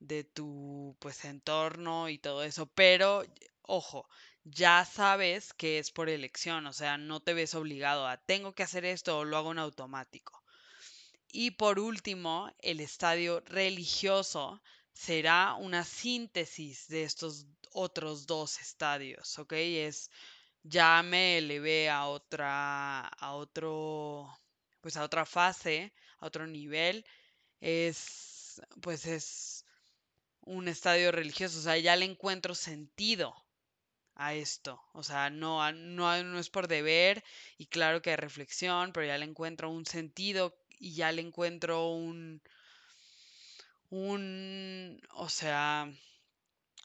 [0.00, 2.66] de tu pues entorno y todo eso.
[2.74, 3.24] Pero,
[3.62, 4.08] ojo,
[4.44, 8.62] ya sabes que es por elección, o sea, no te ves obligado a tengo que
[8.64, 10.43] hacer esto o lo hago en automático.
[11.36, 19.52] Y por último, el estadio religioso será una síntesis de estos otros dos estadios, ¿ok?
[19.54, 20.12] Es
[20.62, 24.28] ya me elevé a otra, a otro,
[24.80, 27.04] pues a otra fase otro nivel,
[27.60, 29.66] es, pues es
[30.42, 33.34] un estadio religioso, o sea, ya le encuentro sentido
[34.14, 37.24] a esto, o sea, no, no, no es por deber
[37.58, 41.88] y claro que hay reflexión, pero ya le encuentro un sentido y ya le encuentro
[41.88, 42.42] un,
[43.90, 45.90] un, o sea,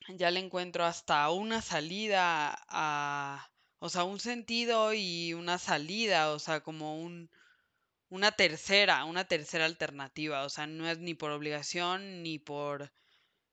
[0.10, 6.40] ya le encuentro hasta una salida a, o sea, un sentido y una salida, o
[6.40, 7.30] sea, como un,
[8.10, 10.46] una tercera, una tercera alternativa.
[10.46, 12.92] O sea, no es ni por obligación, ni por.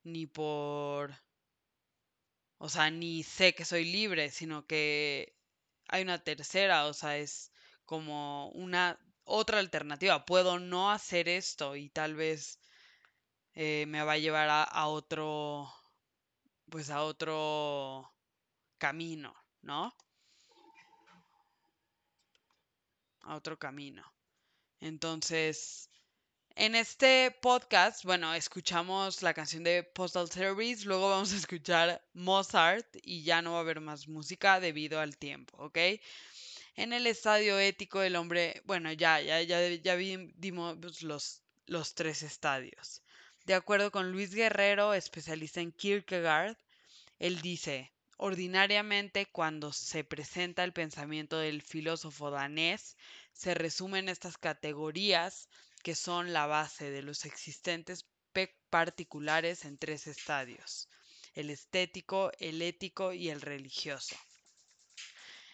[0.04, 1.16] ni por.
[2.59, 5.35] O sea, ni sé que soy libre, sino que
[5.88, 7.50] hay una tercera, o sea, es
[7.87, 10.25] como una otra alternativa.
[10.25, 12.59] Puedo no hacer esto y tal vez
[13.55, 15.71] eh, me va a llevar a, a otro,
[16.71, 18.11] pues a otro
[18.79, 19.95] camino, ¿no?
[23.23, 24.03] A otro camino.
[24.81, 25.91] Entonces,
[26.55, 32.87] en este podcast, bueno, escuchamos la canción de Postal Service, luego vamos a escuchar Mozart
[33.03, 35.79] y ya no va a haber más música debido al tiempo, ¿ok?
[36.77, 42.23] En el estadio ético del hombre, bueno, ya, ya, ya, ya vimos los, los tres
[42.23, 43.03] estadios.
[43.47, 46.57] De acuerdo con Luis Guerrero, especialista en Kierkegaard,
[47.19, 52.97] él dice, Ordinariamente, cuando se presenta el pensamiento del filósofo danés,
[53.33, 55.49] se resumen estas categorías
[55.83, 58.07] que son la base de los existentes
[58.71, 60.89] particulares en tres estadios,
[61.35, 64.17] el estético, el ético y el religioso.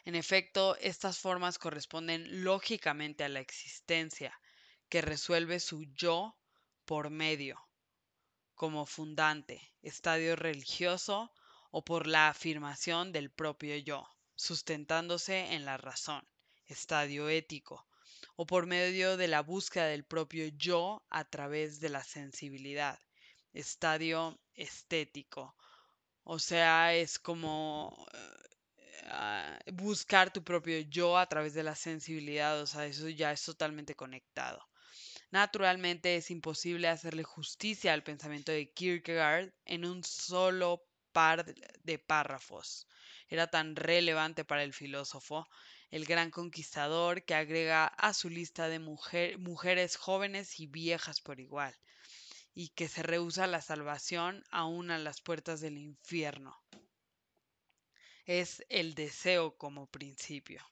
[0.05, 4.37] En efecto, estas formas corresponden lógicamente a la existencia,
[4.89, 6.37] que resuelve su yo
[6.85, 7.57] por medio,
[8.55, 11.33] como fundante, estadio religioso
[11.71, 16.27] o por la afirmación del propio yo, sustentándose en la razón,
[16.67, 17.87] estadio ético,
[18.35, 22.99] o por medio de la búsqueda del propio yo a través de la sensibilidad,
[23.53, 25.57] estadio estético.
[26.25, 28.07] O sea, es como
[29.73, 33.95] buscar tu propio yo a través de la sensibilidad, o sea, eso ya es totalmente
[33.95, 34.69] conectado.
[35.31, 41.45] Naturalmente es imposible hacerle justicia al pensamiento de Kierkegaard en un solo par
[41.83, 42.87] de párrafos.
[43.29, 45.49] Era tan relevante para el filósofo,
[45.91, 51.75] el gran conquistador que agrega a su lista de mujeres jóvenes y viejas por igual,
[52.55, 56.63] y que se rehúsa la salvación aún a las puertas del infierno.
[58.41, 60.67] Es el deseo como principio.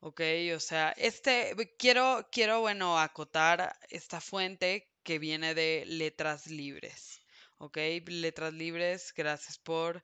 [0.00, 0.20] Ok,
[0.52, 7.20] o sea, este, quiero, quiero, bueno, acotar esta fuente que viene de Letras Libres.
[7.58, 10.02] Ok, Letras Libres, gracias por,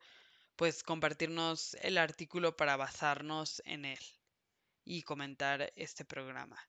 [0.54, 4.04] pues, compartirnos el artículo para basarnos en él
[4.84, 6.64] y comentar este programa.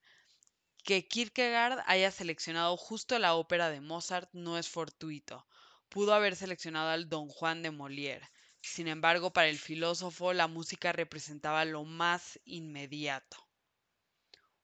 [0.84, 5.46] Que Kierkegaard haya seleccionado justo la ópera de Mozart no es fortuito.
[5.88, 8.28] Pudo haber seleccionado al Don Juan de Molière,
[8.62, 13.38] sin embargo, para el filósofo la música representaba lo más inmediato.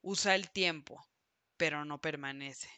[0.02, 1.06] Usa el tiempo,
[1.58, 2.70] pero no permanece.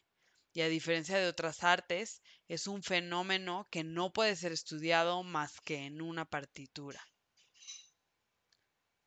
[0.53, 5.61] Y a diferencia de otras artes, es un fenómeno que no puede ser estudiado más
[5.61, 7.05] que en una partitura.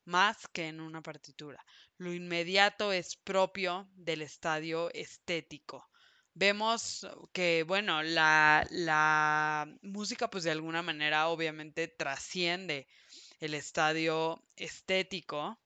[0.05, 1.65] Más que en una partitura.
[1.97, 5.91] Lo inmediato es propio del estadio estético,
[6.35, 12.89] vemos que, bueno, la, la, música pues de alguna manera obviamente trasciende
[13.41, 15.59] el estadio estético,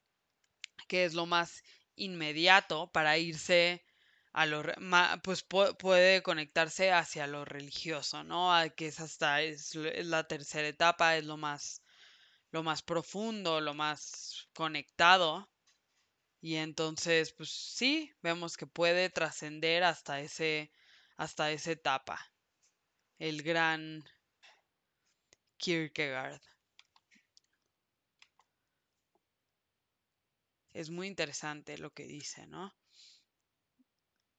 [0.89, 1.63] que es lo más
[1.97, 3.85] inmediato para irse
[4.33, 4.63] a lo,
[5.23, 8.53] pues puede conectarse hacia lo religioso, ¿no?
[8.77, 11.83] Que es hasta, es, es la tercera etapa, es lo más,
[12.51, 15.49] lo más profundo, lo más conectado
[16.47, 20.73] y entonces, pues sí, vemos que puede trascender hasta ese,
[21.17, 22.25] hasta esa etapa.
[23.19, 24.05] El gran
[25.57, 26.41] Kierkegaard.
[30.73, 32.73] Es muy interesante lo que dice, ¿no?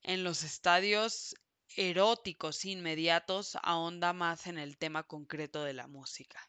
[0.02, 1.36] En los estadios
[1.76, 6.40] eróticos inmediatos ahonda más en el tema concreto de la música.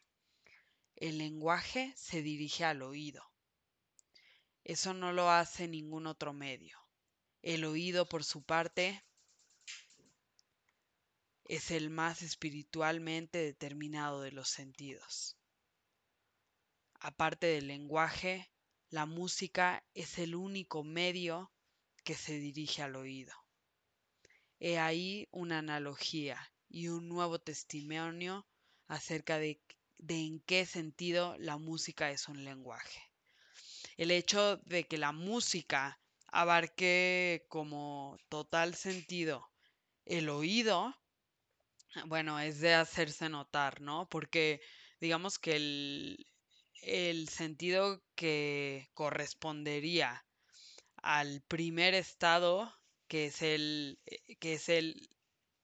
[0.95, 3.28] El lenguaje se dirige al oído
[4.63, 6.77] eso no lo hace ningún otro medio.
[7.41, 9.03] El oído, por su parte,
[11.45, 15.37] es el más espiritualmente determinado de los sentidos.
[16.99, 18.51] Aparte del lenguaje,
[18.89, 21.51] la música es el único medio
[22.03, 23.33] que se dirige al oído.
[24.59, 28.45] He ahí una analogía y un nuevo testimonio
[28.87, 29.61] acerca de,
[29.97, 33.08] de en qué sentido la música es un lenguaje
[33.99, 39.45] el hecho de que la música abarque como total sentido
[40.05, 40.95] el oído,
[42.05, 44.07] bueno, es de hacerse notar, ¿no?
[44.07, 44.61] Porque
[45.01, 46.27] digamos que el,
[46.81, 50.25] el sentido que correspondería
[50.95, 52.73] al primer estado,
[53.09, 55.09] que es el, eh, que es el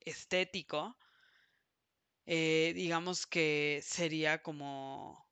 [0.02, 0.98] estético,
[2.26, 5.25] eh, digamos que sería como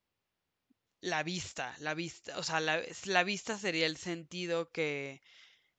[1.03, 5.21] la vista, la vista, o sea, la, vista sería el sentido que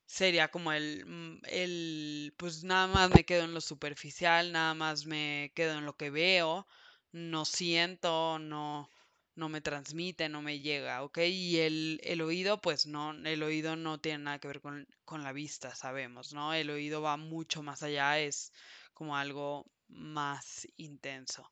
[0.06, 5.06] sería como el, mm, el, pues nada más me quedo en lo superficial, nada más
[5.06, 6.66] me quedo en lo que veo,
[7.12, 8.90] no siento, no,
[9.34, 11.18] no me transmite, no me llega, ¿ok?
[11.28, 15.22] Y el, el oído, pues no, el oído no tiene nada que ver con, con
[15.24, 16.52] la vista, sabemos, ¿no?
[16.54, 18.52] El oído va mucho más allá, es
[18.92, 21.50] como algo más intenso.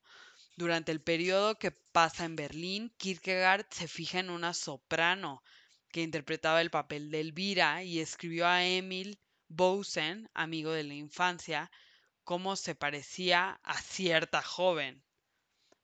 [0.56, 5.42] Durante el periodo que pasa en Berlín, Kierkegaard se fija en una soprano
[5.90, 11.70] que interpretaba el papel de Elvira y escribió a Emil Bousen, amigo de la infancia,
[12.24, 15.02] cómo se parecía a cierta joven.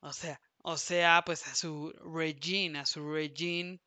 [0.01, 3.79] O sea, o sea, pues a su Regine, a su Regine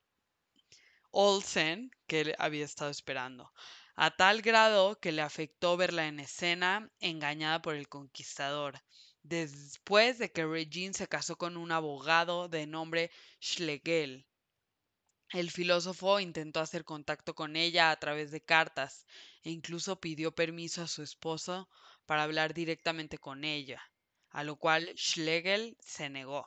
[1.13, 3.53] Olsen que él había estado esperando,
[3.95, 8.83] a tal grado que le afectó verla en escena engañada por el conquistador
[9.23, 13.11] después de que Regine se casó con un abogado de nombre
[13.41, 14.27] Schlegel.
[15.31, 19.07] El filósofo intentó hacer contacto con ella a través de cartas
[19.43, 21.69] e incluso pidió permiso a su esposo
[22.05, 23.81] para hablar directamente con ella,
[24.31, 26.47] a lo cual Schlegel se negó.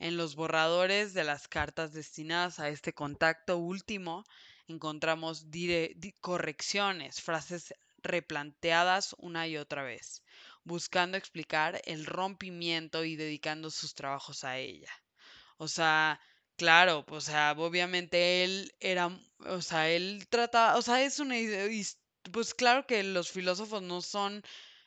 [0.00, 4.24] En los borradores de las cartas destinadas a este contacto último
[4.68, 5.46] encontramos
[6.20, 10.22] correcciones, frases replanteadas una y otra vez,
[10.64, 14.90] buscando explicar el rompimiento y dedicando sus trabajos a ella.
[15.56, 16.20] O sea,
[16.56, 19.08] claro, o sea, obviamente él era,
[19.46, 21.36] o sea, él trata, o sea, es una,
[22.32, 24.42] pues claro que los filósofos no son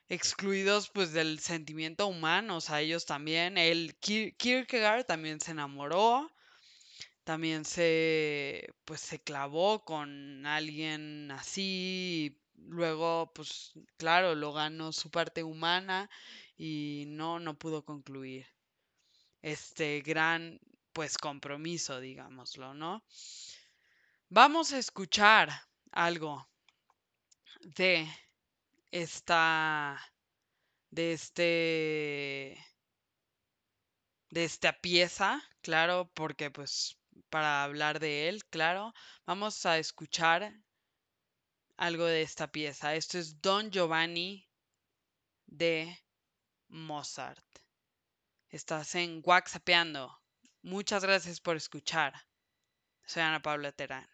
[0.09, 6.29] excluidos pues del sentimiento humano, o sea, ellos también, el Kierkegaard también se enamoró,
[7.23, 15.43] también se pues se clavó con alguien así, luego pues claro, lo ganó su parte
[15.43, 16.09] humana
[16.57, 18.45] y no no pudo concluir
[19.41, 20.59] este gran
[20.93, 23.03] pues compromiso, digámoslo, ¿no?
[24.29, 25.49] Vamos a escuchar
[25.91, 26.47] algo
[27.75, 28.07] de
[28.91, 29.99] esta,
[30.89, 32.57] de este,
[34.29, 36.97] de esta pieza, claro, porque pues
[37.29, 38.93] para hablar de él, claro,
[39.25, 40.53] vamos a escuchar
[41.77, 42.95] algo de esta pieza.
[42.95, 44.47] Esto es Don Giovanni
[45.45, 45.97] de
[46.67, 47.45] Mozart.
[48.49, 50.21] Estás en WhatsAppeando.
[50.61, 52.13] Muchas gracias por escuchar.
[53.05, 54.07] Soy Ana Paula Terán.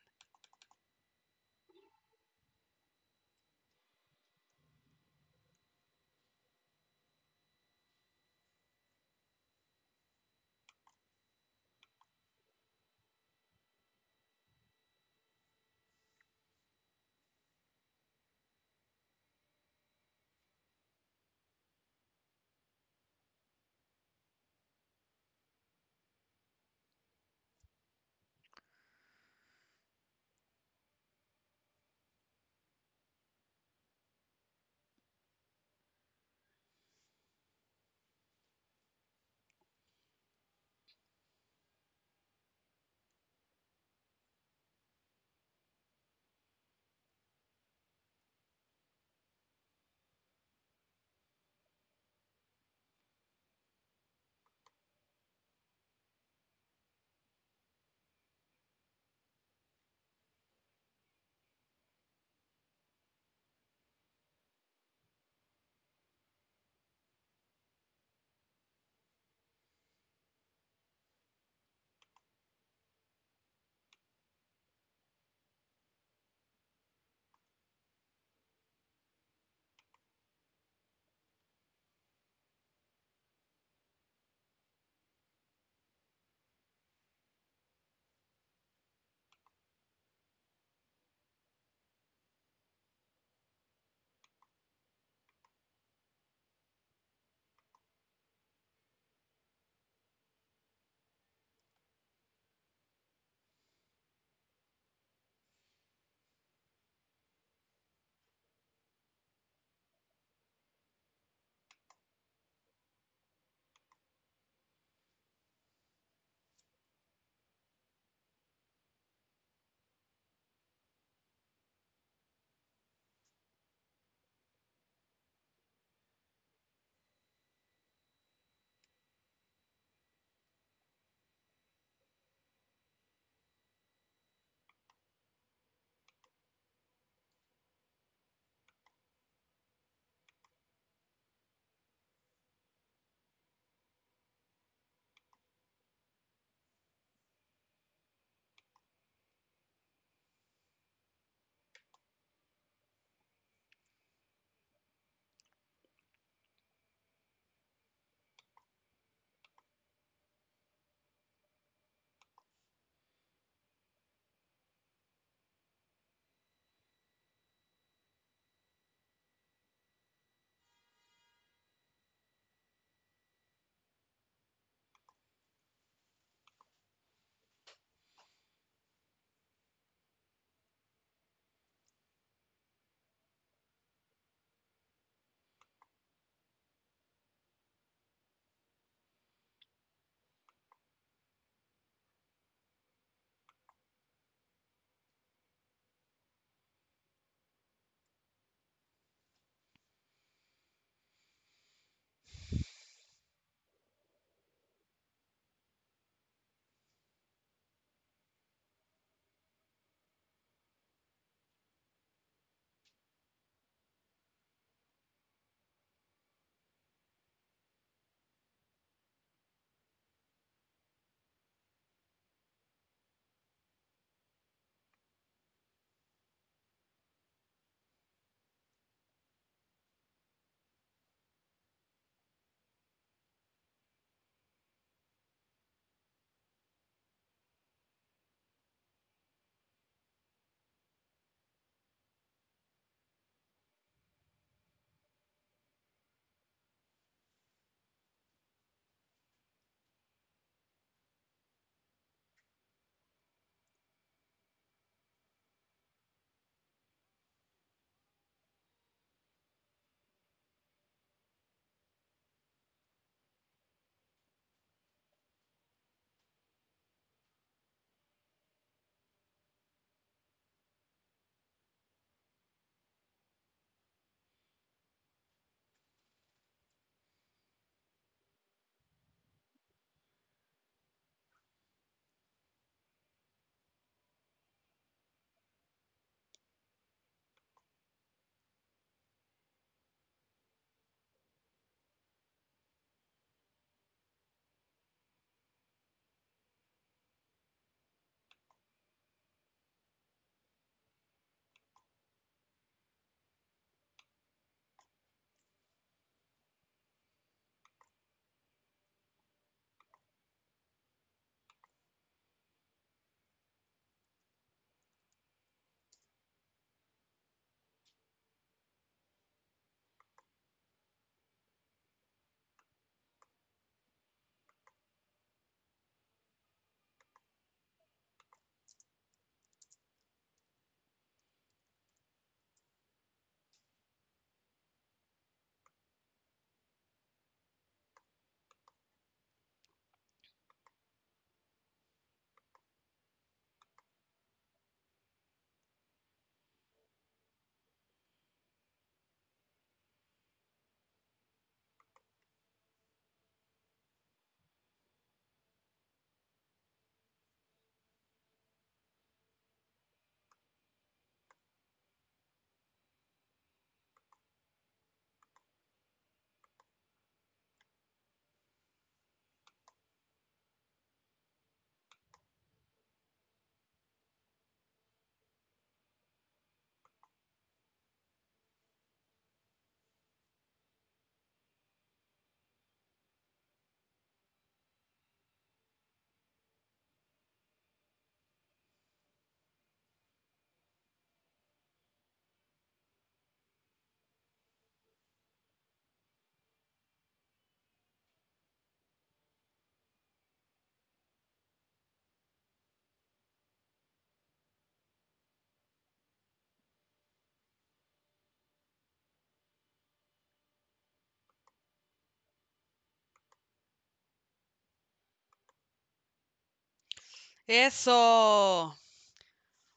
[417.48, 418.78] Eso.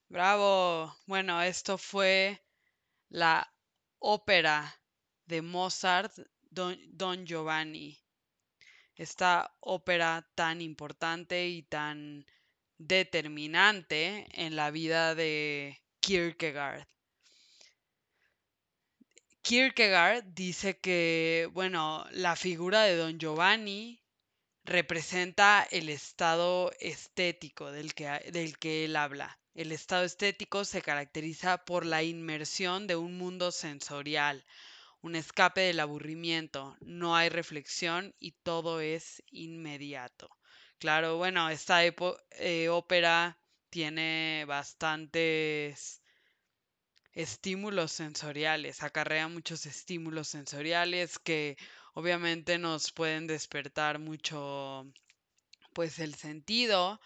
[0.08, 0.92] Bravo.
[1.06, 2.42] Bueno, esto fue
[3.08, 3.48] la
[4.00, 4.74] ópera
[5.26, 6.12] de Mozart,
[6.50, 7.96] Don, Giovanni.
[8.96, 12.26] Esta ópera tan importante y tan
[12.76, 16.86] determinante en la vida de Kierkegaard.
[19.42, 23.99] Kierkegaard dice que, bueno, la figura de Don Giovanni
[24.70, 29.36] representa el estado estético del que, del que él habla.
[29.52, 34.46] El estado estético se caracteriza por la inmersión de un mundo sensorial,
[35.02, 40.30] un escape del aburrimiento, no hay reflexión y todo es inmediato.
[40.78, 43.40] Claro, bueno, esta eh, ópera
[43.70, 46.00] tiene bastantes
[47.12, 51.56] estímulos sensoriales, acarrea muchos estímulos sensoriales que
[51.94, 54.86] obviamente nos pueden despertar mucho
[55.72, 57.00] pues el sentido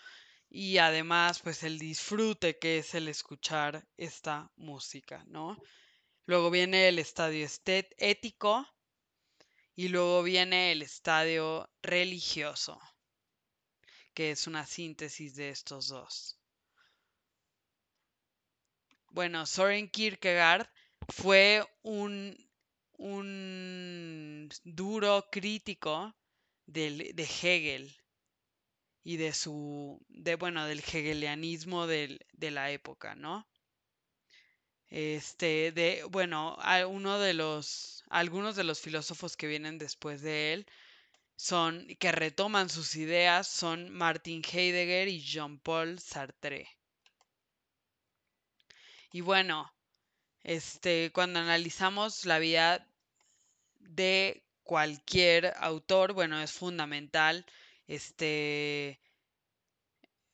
[0.49, 5.57] y además pues el disfrute que es el escuchar esta música, ¿no?
[6.27, 8.67] Luego viene el estadio ético
[9.77, 12.81] y luego viene el estadio religioso,
[14.15, 16.39] que es una síntesis de estos dos.
[19.11, 20.69] Bueno, Soren Kierkegaard
[21.09, 22.37] fue un,
[22.97, 24.24] un
[24.65, 26.15] duro crítico
[26.67, 27.95] de Hegel
[29.03, 32.19] y de su, de, bueno, del hegelianismo de
[32.51, 33.47] la época, ¿no?
[34.89, 36.57] Este, de, bueno,
[36.89, 40.67] uno de los, algunos de los filósofos que vienen después de él
[41.37, 46.69] son, que retoman sus ideas, son Martin Heidegger y Jean-Paul Sartre.
[49.13, 49.73] Y bueno,
[50.43, 52.87] este, cuando analizamos la vida
[53.89, 57.47] de cualquier autor, bueno, es fundamental,
[57.87, 59.01] este,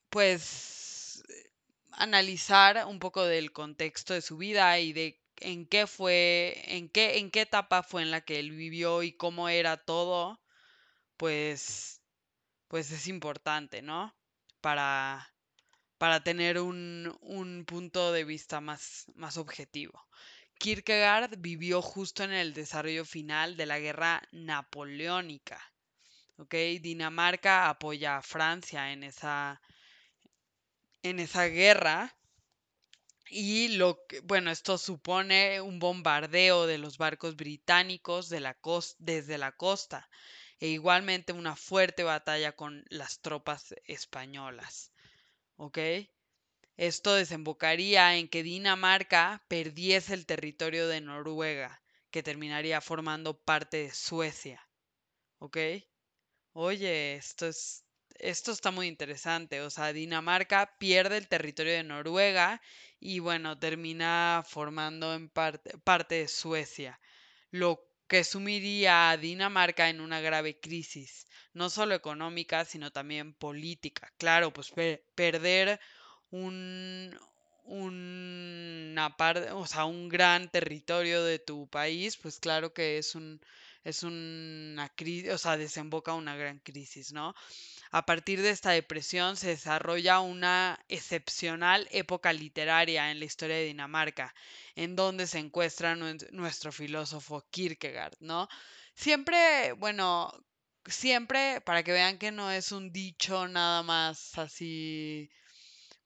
[0.08, 1.22] pues
[1.92, 7.18] analizar un poco del contexto de su vida y de en qué fue, en qué,
[7.18, 10.40] en qué etapa fue en la que él vivió y cómo era todo,
[11.16, 12.02] pues,
[12.68, 14.14] pues es importante, ¿no?
[14.60, 15.34] Para,
[15.98, 20.08] para tener un, un punto de vista más, más objetivo.
[20.60, 25.58] Kierkegaard vivió justo en el desarrollo final de la guerra napoleónica.
[26.36, 26.54] ¿ok?
[26.82, 29.58] Dinamarca apoya a Francia en esa,
[31.02, 32.14] en esa guerra.
[33.30, 38.58] Y lo que, bueno, esto supone un bombardeo de los barcos británicos de la
[38.98, 40.10] desde la costa
[40.58, 44.92] e igualmente una fuerte batalla con las tropas españolas.
[45.56, 45.78] ¿Ok?
[46.80, 53.90] Esto desembocaría en que Dinamarca perdiese el territorio de Noruega, que terminaría formando parte de
[53.92, 54.66] Suecia.
[55.40, 55.58] ¿Ok?
[56.54, 57.84] Oye, esto es
[58.18, 59.60] esto está muy interesante.
[59.60, 62.62] O sea, Dinamarca pierde el territorio de Noruega
[62.98, 66.98] y bueno, termina formando en parte, parte de Suecia,
[67.50, 74.10] lo que sumiría a Dinamarca en una grave crisis, no solo económica, sino también política.
[74.16, 74.72] Claro, pues
[75.14, 75.78] perder
[76.30, 77.18] un,
[77.64, 83.40] una parte, o sea, un gran territorio de tu país, pues claro que es un
[83.84, 87.34] es una crisis, o sea, desemboca una gran crisis, ¿no?
[87.90, 93.66] A partir de esta depresión se desarrolla una excepcional época literaria en la historia de
[93.66, 94.34] Dinamarca,
[94.76, 98.48] en donde se encuentra nuestro filósofo Kierkegaard, ¿no?
[98.94, 100.32] Siempre, bueno,
[100.86, 105.30] siempre, para que vean que no es un dicho nada más así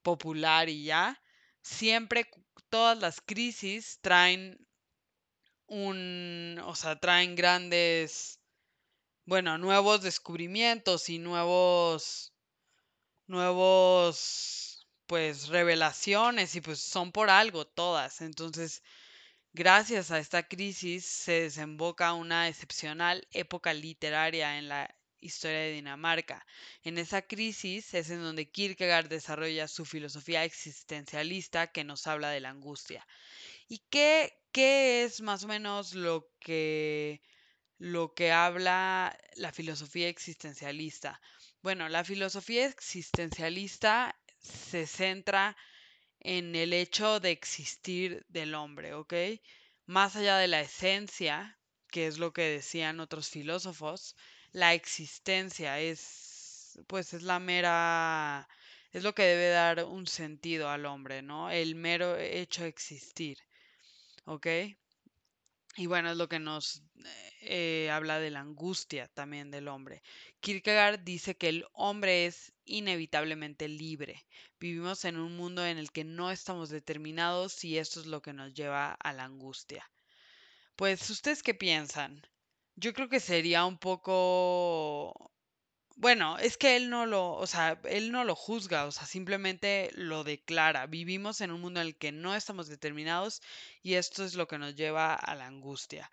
[0.05, 1.21] popular y ya,
[1.61, 2.29] siempre
[2.69, 4.57] todas las crisis traen
[5.67, 8.39] un, o sea, traen grandes
[9.25, 12.33] bueno, nuevos descubrimientos y nuevos,
[13.27, 18.21] nuevos, pues, revelaciones y pues son por algo todas.
[18.21, 18.83] Entonces,
[19.53, 24.95] gracias a esta crisis se desemboca una excepcional época literaria en la
[25.25, 26.45] historia de Dinamarca.
[26.83, 32.39] En esa crisis es en donde Kierkegaard desarrolla su filosofía existencialista que nos habla de
[32.39, 33.05] la angustia.
[33.67, 37.21] ¿Y qué, qué es más o menos lo que
[37.77, 41.21] lo que habla la filosofía existencialista.
[41.61, 45.57] Bueno, la filosofía existencialista se centra
[46.19, 49.13] en el hecho de existir del hombre, ¿ok?
[49.85, 51.59] Más allá de la esencia,
[51.89, 54.15] que es lo que decían otros filósofos,
[54.55, 58.47] la existencia es, pues es la mera,
[58.93, 61.51] es lo que debe dar un sentido al hombre, ¿no?
[61.51, 63.37] El mero hecho de existir,
[64.23, 64.47] ¿ok?
[65.75, 66.83] Y bueno, es lo que nos
[67.41, 70.01] eh, habla de la angustia también del hombre.
[70.39, 74.25] Kierkegaard dice que el hombre es inevitablemente libre.
[74.57, 78.31] Vivimos en un mundo en el que no estamos determinados y esto es lo que
[78.31, 79.83] nos lleva a la angustia.
[80.77, 82.25] Pues, ¿ustedes qué piensan?
[82.75, 85.31] Yo creo que sería un poco
[85.97, 89.89] bueno, es que él no lo, o sea, él no lo juzga, o sea, simplemente
[89.93, 90.87] lo declara.
[90.87, 93.41] Vivimos en un mundo en el que no estamos determinados
[93.81, 96.11] y esto es lo que nos lleva a la angustia.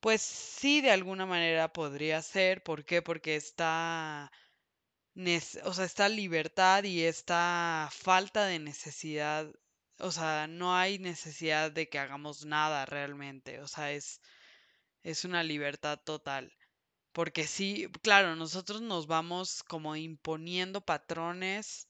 [0.00, 2.62] Pues sí, de alguna manera podría ser.
[2.62, 3.02] ¿Por qué?
[3.02, 4.30] Porque está,
[5.64, 9.50] o sea, esta libertad y esta falta de necesidad,
[9.98, 14.20] o sea, no hay necesidad de que hagamos nada realmente, o sea, es,
[15.04, 16.52] es una libertad total.
[17.12, 21.88] Porque sí, claro, nosotros nos vamos como imponiendo patrones.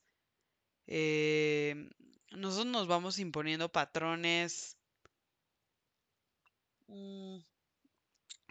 [0.86, 1.90] eh,
[2.32, 4.76] nosotros nos vamos imponiendo patrones
[6.88, 7.38] mm,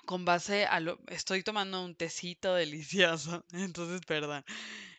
[0.05, 0.99] con base a lo...
[1.07, 4.43] Estoy tomando un tecito delicioso, entonces perdón.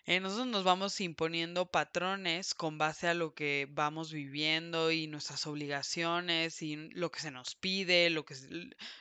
[0.06, 5.46] Eh, nosotros nos vamos imponiendo patrones con base a lo que vamos viviendo y nuestras
[5.46, 8.34] obligaciones y lo que se nos pide, lo que,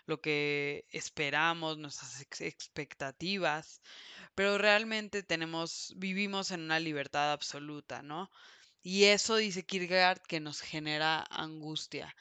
[0.05, 3.81] lo que esperamos, nuestras expectativas,
[4.33, 8.31] pero realmente tenemos, vivimos en una libertad absoluta, ¿no?
[8.81, 12.15] Y eso dice Kierkegaard que nos genera angustia.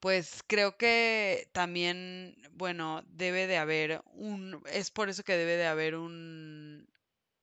[0.00, 5.66] Pues creo que también, bueno, debe de haber un, es por eso que debe de
[5.66, 6.86] haber un,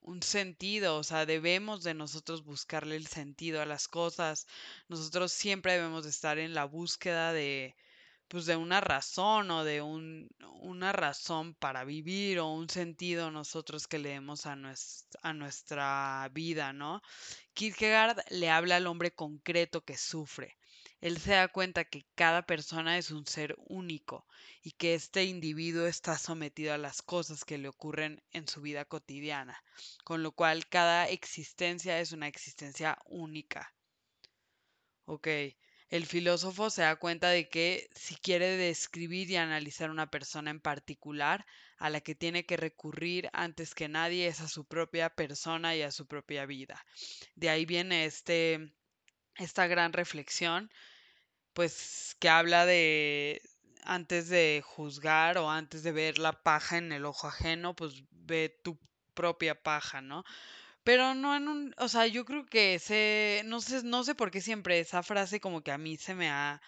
[0.01, 4.47] un sentido, o sea, debemos de nosotros buscarle el sentido a las cosas.
[4.87, 7.75] Nosotros siempre debemos de estar en la búsqueda de,
[8.27, 10.29] pues, de una razón o de un,
[10.61, 14.57] una razón para vivir o un sentido nosotros que le demos a,
[15.23, 17.01] a nuestra vida, ¿no?
[17.53, 20.57] Kierkegaard le habla al hombre concreto que sufre
[21.01, 24.27] él se da cuenta que cada persona es un ser único
[24.61, 28.85] y que este individuo está sometido a las cosas que le ocurren en su vida
[28.85, 29.63] cotidiana,
[30.03, 33.73] con lo cual cada existencia es una existencia única.
[35.05, 35.27] Ok,
[35.89, 40.61] el filósofo se da cuenta de que si quiere describir y analizar una persona en
[40.61, 41.45] particular,
[41.77, 45.81] a la que tiene que recurrir antes que nadie es a su propia persona y
[45.81, 46.85] a su propia vida.
[47.33, 48.71] De ahí viene este,
[49.35, 50.71] esta gran reflexión
[51.53, 53.41] pues que habla de
[53.83, 58.59] antes de juzgar o antes de ver la paja en el ojo ajeno, pues ve
[58.63, 58.79] tu
[59.13, 60.23] propia paja, ¿no?
[60.83, 64.31] Pero no en un, o sea, yo creo que ese, no sé, no sé por
[64.31, 66.61] qué siempre esa frase como que a mí se me ha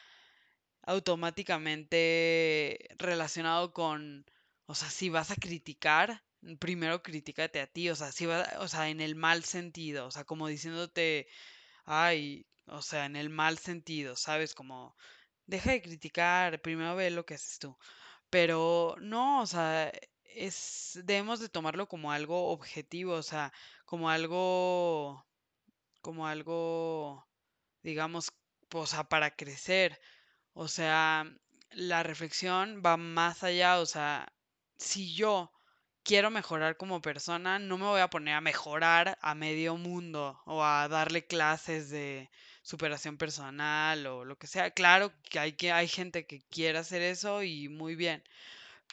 [0.83, 4.25] automáticamente relacionado con,
[4.65, 6.23] o sea, si vas a criticar,
[6.59, 10.11] primero críticate a ti, o sea, si va, o sea, en el mal sentido, o
[10.11, 11.27] sea, como diciéndote,
[11.85, 14.55] ay, o sea, en el mal sentido, ¿sabes?
[14.55, 14.95] Como,
[15.45, 17.77] deja de criticar, primero ve lo que haces tú.
[18.29, 19.91] Pero no, o sea,
[20.35, 23.53] es, debemos de tomarlo como algo objetivo, o sea,
[23.85, 25.25] como algo,
[26.01, 27.27] como algo,
[27.83, 28.31] digamos,
[28.73, 29.99] o sea, para crecer.
[30.53, 31.25] O sea,
[31.71, 34.33] la reflexión va más allá, o sea,
[34.77, 35.51] si yo
[36.03, 40.63] quiero mejorar como persona, no me voy a poner a mejorar a medio mundo o
[40.63, 42.29] a darle clases de
[42.63, 44.71] superación personal o lo que sea.
[44.71, 48.23] Claro que hay, que hay gente que quiere hacer eso y muy bien,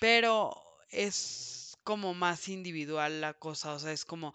[0.01, 0.55] pero
[0.91, 4.35] es como más individual la cosa, o sea, es como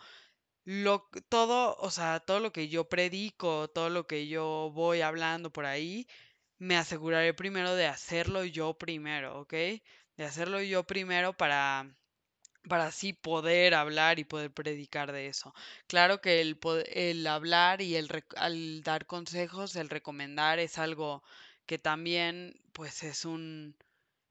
[0.65, 5.51] lo todo, o sea, todo lo que yo predico, todo lo que yo voy hablando
[5.51, 6.07] por ahí,
[6.59, 9.53] me aseguraré primero de hacerlo yo primero, ¿ok?
[10.17, 11.87] De hacerlo yo primero para
[12.67, 15.53] para así poder hablar y poder predicar de eso.
[15.87, 16.59] Claro que el,
[16.91, 21.23] el hablar y el al dar consejos, el recomendar es algo
[21.65, 23.75] que también pues es un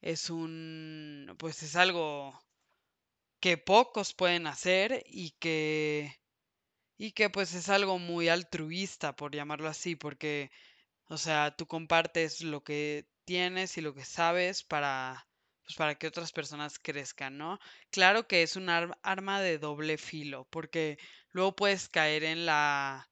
[0.03, 2.39] es un pues es algo
[3.41, 6.19] que pocos pueden hacer y que
[6.99, 10.51] y que pues es algo muy altruista por llamarlo así, porque
[11.09, 15.29] o sea, tú compartes lo que tienes y lo que sabes para
[15.65, 17.59] pues para que otras personas crezcan, ¿no?
[17.91, 20.99] Claro que es un arma de doble filo, porque
[21.31, 23.09] luego puedes caer en la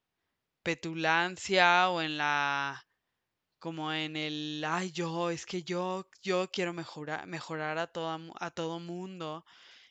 [0.62, 2.86] petulancia o en la
[3.58, 8.50] como en el ay yo es que yo yo quiero mejorar mejorar a toda, a
[8.50, 9.44] todo mundo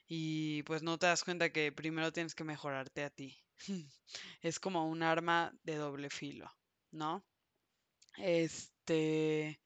[0.08, 3.38] y pues no te das cuenta que primero tienes que mejorarte a ti
[4.42, 6.52] es como un arma de doble filo
[6.92, 7.26] no
[8.18, 9.62] este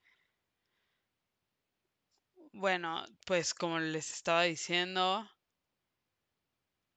[2.55, 5.29] bueno, pues como les estaba diciendo,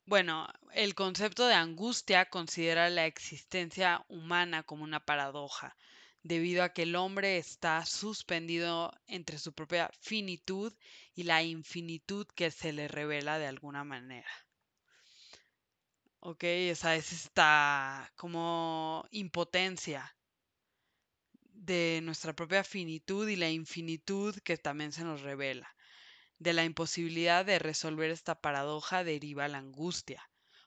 [0.07, 5.77] bueno, el concepto de angustia considera la existencia humana como una paradoja.
[6.23, 10.73] debido a que el hombre está suspendido entre su propia finitud
[11.15, 14.31] y la infinitud que se le revela de alguna manera.
[16.21, 16.45] ¿Ok?
[16.45, 20.15] Esa es esta como impotencia
[21.59, 25.75] de nuestra propia finitud y la infinitud que también se nos revela.
[26.39, 30.23] De la imposibilidad de resolver esta paradoja deriva la angustia.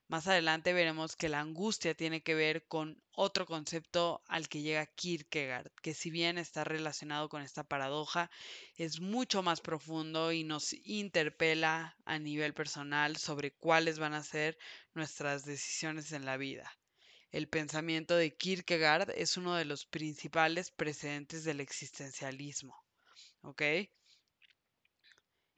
[0.09, 4.85] Más adelante veremos que la angustia tiene que ver con otro concepto al que llega
[4.85, 8.29] Kierkegaard, que si bien está relacionado con esta paradoja,
[8.75, 14.57] es mucho más profundo y nos interpela a nivel personal sobre cuáles van a ser
[14.93, 16.69] nuestras decisiones en la vida.
[17.31, 22.75] El pensamiento de Kierkegaard es uno de los principales precedentes del existencialismo.
[23.41, 23.63] ¿Ok?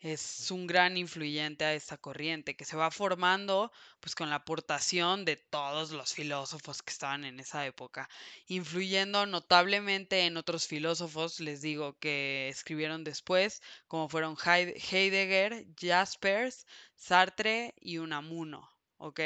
[0.04, 3.72] es un gran influyente a esta corriente que se va formando
[4.02, 8.10] pues con la aportación de todos los filósofos que estaban en esa época,
[8.48, 17.74] influyendo notablemente en otros filósofos, les digo, que escribieron después, como fueron Heidegger, Jaspers, Sartre
[17.80, 19.22] y Unamuno, ¿ok?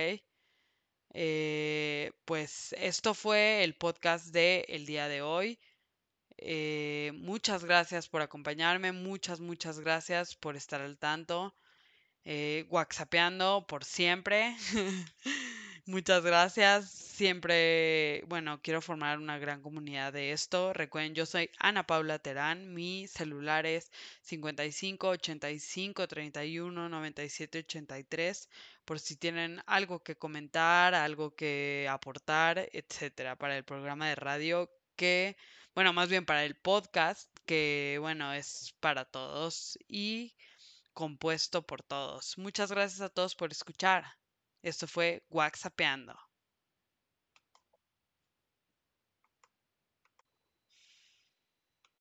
[1.20, 5.59] Eh, pues esto fue el podcast de el día de hoy.
[6.38, 11.55] Eh, muchas gracias por acompañarme, muchas, muchas gracias por estar al tanto.
[12.26, 12.65] Eh,
[13.68, 14.55] por siempre.
[15.88, 16.89] muchas gracias.
[16.91, 20.73] Siempre, bueno, quiero formar una gran comunidad de esto.
[20.73, 22.73] Recuerden, yo soy Ana Paula Terán.
[22.73, 28.49] Mi celular es 55 85 31 97 83.
[28.85, 34.69] Por si tienen algo que comentar, algo que aportar, etcétera, para el programa de radio
[34.95, 35.38] que
[35.77, 40.35] bueno, más bien para el podcast, que bueno, es para todos y
[40.93, 42.38] compuesto por todos.
[42.38, 44.05] Muchas gracias a todos por escuchar.
[44.61, 46.15] Esto fue WhatsAppeando.